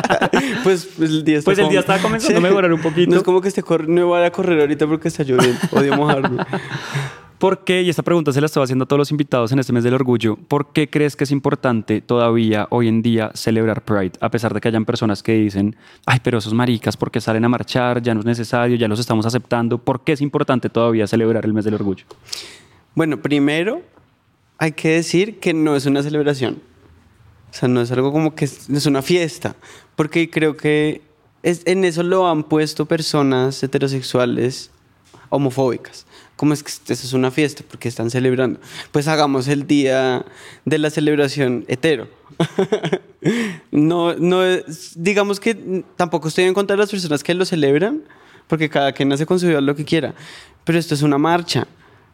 [0.63, 3.09] pues, pues el día está Pues el día estaba comenzando a mejorar un poquito.
[3.09, 5.57] No es como que corri- no vaya a correr ahorita porque está lloviendo.
[5.71, 6.37] Odio mojarme.
[7.39, 7.81] ¿Por qué?
[7.81, 9.95] Y esta pregunta se la estoy haciendo a todos los invitados en este mes del
[9.95, 10.35] orgullo.
[10.35, 14.11] ¿Por qué crees que es importante todavía hoy en día celebrar Pride?
[14.21, 15.75] A pesar de que hayan personas que dicen,
[16.05, 18.03] ay, pero esos maricas, ¿por qué salen a marchar?
[18.03, 19.79] Ya no es necesario, ya los estamos aceptando.
[19.79, 22.05] ¿Por qué es importante todavía celebrar el mes del orgullo?
[22.95, 23.81] Bueno, primero
[24.57, 26.61] hay que decir que no es una celebración.
[27.51, 29.55] O sea, no es algo como que es, una fiesta.
[29.95, 31.01] Porque creo que
[31.43, 34.71] es- en eso lo han puesto personas heterosexuales
[35.29, 36.05] homofóbicas.
[36.35, 37.63] ¿Cómo es que eso es una fiesta?
[37.69, 38.59] Porque están celebrando.
[38.91, 40.25] Pues hagamos el día
[40.65, 42.07] de la celebración hetero.
[43.71, 44.41] no, no
[44.95, 48.03] digamos que tampoco estoy en contra de las personas que lo celebran,
[48.47, 50.13] porque cada quien hace con su vida lo que quiera.
[50.63, 51.67] Pero esto es una marcha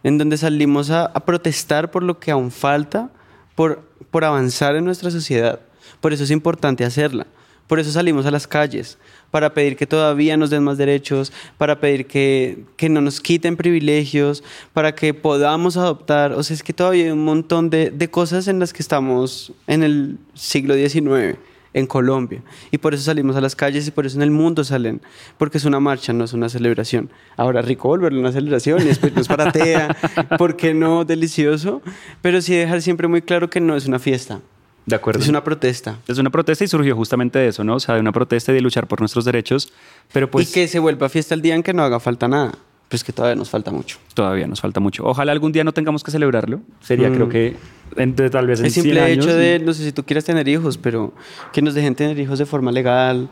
[0.05, 3.09] en donde salimos a, protestar por lo que aún falta,
[3.55, 3.81] por,
[4.11, 5.61] por avanzar en nuestra sociedad.
[5.99, 7.25] Por eso es importante hacerla.
[7.65, 8.99] Por eso salimos a las calles,
[9.31, 13.57] para pedir que todavía nos den más derechos, para pedir que, que no nos quiten
[13.57, 14.43] privilegios,
[14.73, 16.33] para que podamos adoptar.
[16.33, 19.53] O sea, es que todavía hay un montón de, de cosas en las que estamos
[19.65, 21.39] en el siglo XIX,
[21.75, 22.41] en Colombia.
[22.71, 25.01] Y por eso salimos a las calles y por eso en el mundo salen,
[25.37, 27.11] porque es una marcha, no es una celebración.
[27.35, 29.95] Ahora, rico volverlo una celebración y después nos paratea,
[30.39, 31.03] ¿por qué no?
[31.03, 31.81] Delicioso.
[32.21, 34.39] Pero sí dejar siempre muy claro que no es una fiesta.
[34.85, 35.19] De acuerdo.
[35.19, 35.99] Es una protesta.
[36.07, 37.75] Es una protesta y surgió justamente de eso, ¿no?
[37.75, 39.73] O sea, de una protesta y de luchar por nuestros derechos,
[40.13, 42.53] pero pues y que se vuelva fiesta el día en que no haga falta nada.
[42.89, 43.97] Pues que todavía nos falta mucho.
[44.13, 45.03] todavía nos falta mucho.
[45.05, 46.61] Ojalá algún día no tengamos que celebrarlo.
[46.81, 47.13] Sería, Mm.
[47.15, 47.55] creo que,
[47.97, 49.25] entre, tal vez en El 100 simple años.
[49.25, 51.13] hecho de, no sé si tú quieras tener hijos, pero
[51.51, 53.27] que nos dejen tener hijos de forma legal,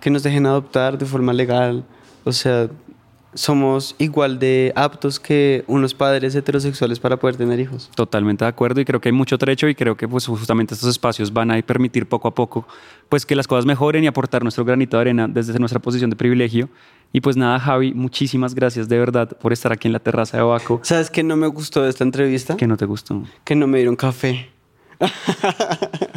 [0.00, 1.84] que nos dejen adoptar de forma legal.
[2.24, 2.68] O sea,
[3.34, 7.90] somos igual de aptos que unos padres heterosexuales para poder tener hijos.
[7.94, 10.88] Totalmente de acuerdo y creo que hay mucho trecho y creo que pues justamente estos
[10.90, 12.66] espacios van a permitir poco a poco
[13.08, 16.16] pues que las cosas mejoren y aportar nuestro granito de arena desde nuestra posición de
[16.16, 16.68] privilegio.
[17.12, 20.42] Y pues nada, Javi, muchísimas gracias de verdad por estar aquí en la terraza de
[20.42, 20.80] Baco.
[20.82, 22.56] ¿Sabes qué no me gustó de esta entrevista?
[22.56, 23.22] Que no te gustó.
[23.44, 24.50] Que no me dieron café.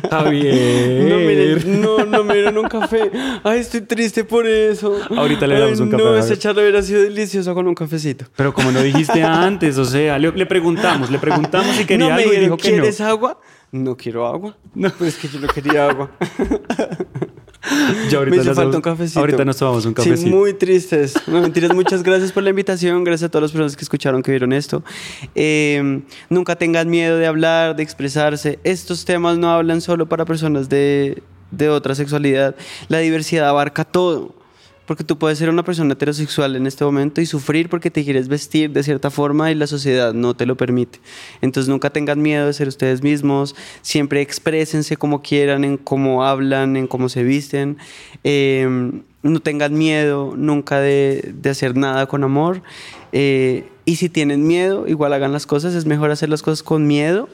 [0.10, 1.66] Javier.
[1.66, 3.12] No, no, no me dieron un café.
[3.44, 5.00] Ay, estoy triste por eso.
[5.16, 8.26] Ahorita le damos Ay, un café, No, esa charla hubiera sido deliciosa con un cafecito.
[8.36, 12.16] Pero como no dijiste antes, o sea, le, le preguntamos, le preguntamos si quería no
[12.16, 12.78] me algo y dijeron, dijo que no.
[12.82, 13.40] ¿quieres agua?
[13.72, 14.58] No quiero agua.
[14.74, 16.12] No, pero es que yo no quería agua.
[18.10, 19.20] Ya ahorita me hizo nos falta un cafecito.
[19.20, 20.30] Ahorita nos tomamos un Sí, cafecito.
[20.36, 21.14] muy tristes.
[21.28, 21.74] No, mentiras.
[21.74, 23.04] Muchas gracias por la invitación.
[23.04, 24.84] Gracias a todas las personas que escucharon, que vieron esto.
[25.36, 28.60] Eh, nunca tengan miedo de hablar, de expresarse.
[28.64, 32.56] Estos temas no hablan solo para personas de, de otra sexualidad.
[32.90, 34.36] La diversidad abarca todo.
[34.86, 38.28] Porque tú puedes ser una persona heterosexual en este momento y sufrir porque te quieres
[38.28, 41.00] vestir de cierta forma y la sociedad no te lo permite.
[41.42, 46.76] Entonces nunca tengan miedo de ser ustedes mismos, siempre exprésense como quieran, en cómo hablan,
[46.76, 47.78] en cómo se visten.
[48.24, 48.92] Eh,
[49.24, 52.62] no tengan miedo nunca de, de hacer nada con amor.
[53.12, 55.74] Eh, y si tienen miedo, igual hagan las cosas.
[55.74, 57.30] Es mejor hacer las cosas con miedo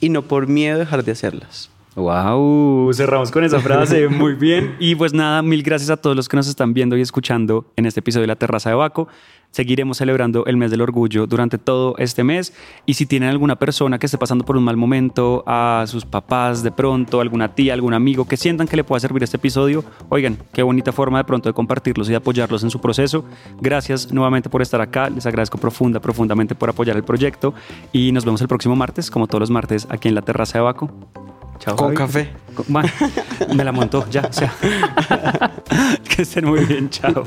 [0.00, 1.71] y no por miedo dejar de hacerlas.
[1.94, 4.76] Wow, cerramos con esa frase, muy bien.
[4.78, 7.84] Y pues nada, mil gracias a todos los que nos están viendo y escuchando en
[7.84, 9.08] este episodio de La Terraza de Baco.
[9.50, 12.54] Seguiremos celebrando el mes del orgullo durante todo este mes.
[12.86, 16.62] Y si tienen alguna persona que esté pasando por un mal momento, a sus papás
[16.62, 20.38] de pronto, alguna tía, algún amigo que sientan que le pueda servir este episodio, oigan,
[20.54, 23.26] qué bonita forma de pronto de compartirlos y de apoyarlos en su proceso.
[23.60, 25.10] Gracias nuevamente por estar acá.
[25.10, 27.52] Les agradezco profunda, profundamente por apoyar el proyecto.
[27.92, 30.64] Y nos vemos el próximo martes, como todos los martes, aquí en La Terraza de
[30.64, 30.90] Baco.
[31.62, 31.76] Chao.
[31.76, 32.28] Con café.
[33.54, 34.52] me la montó, ya, sea.
[36.08, 37.24] que estén muy bien, chao.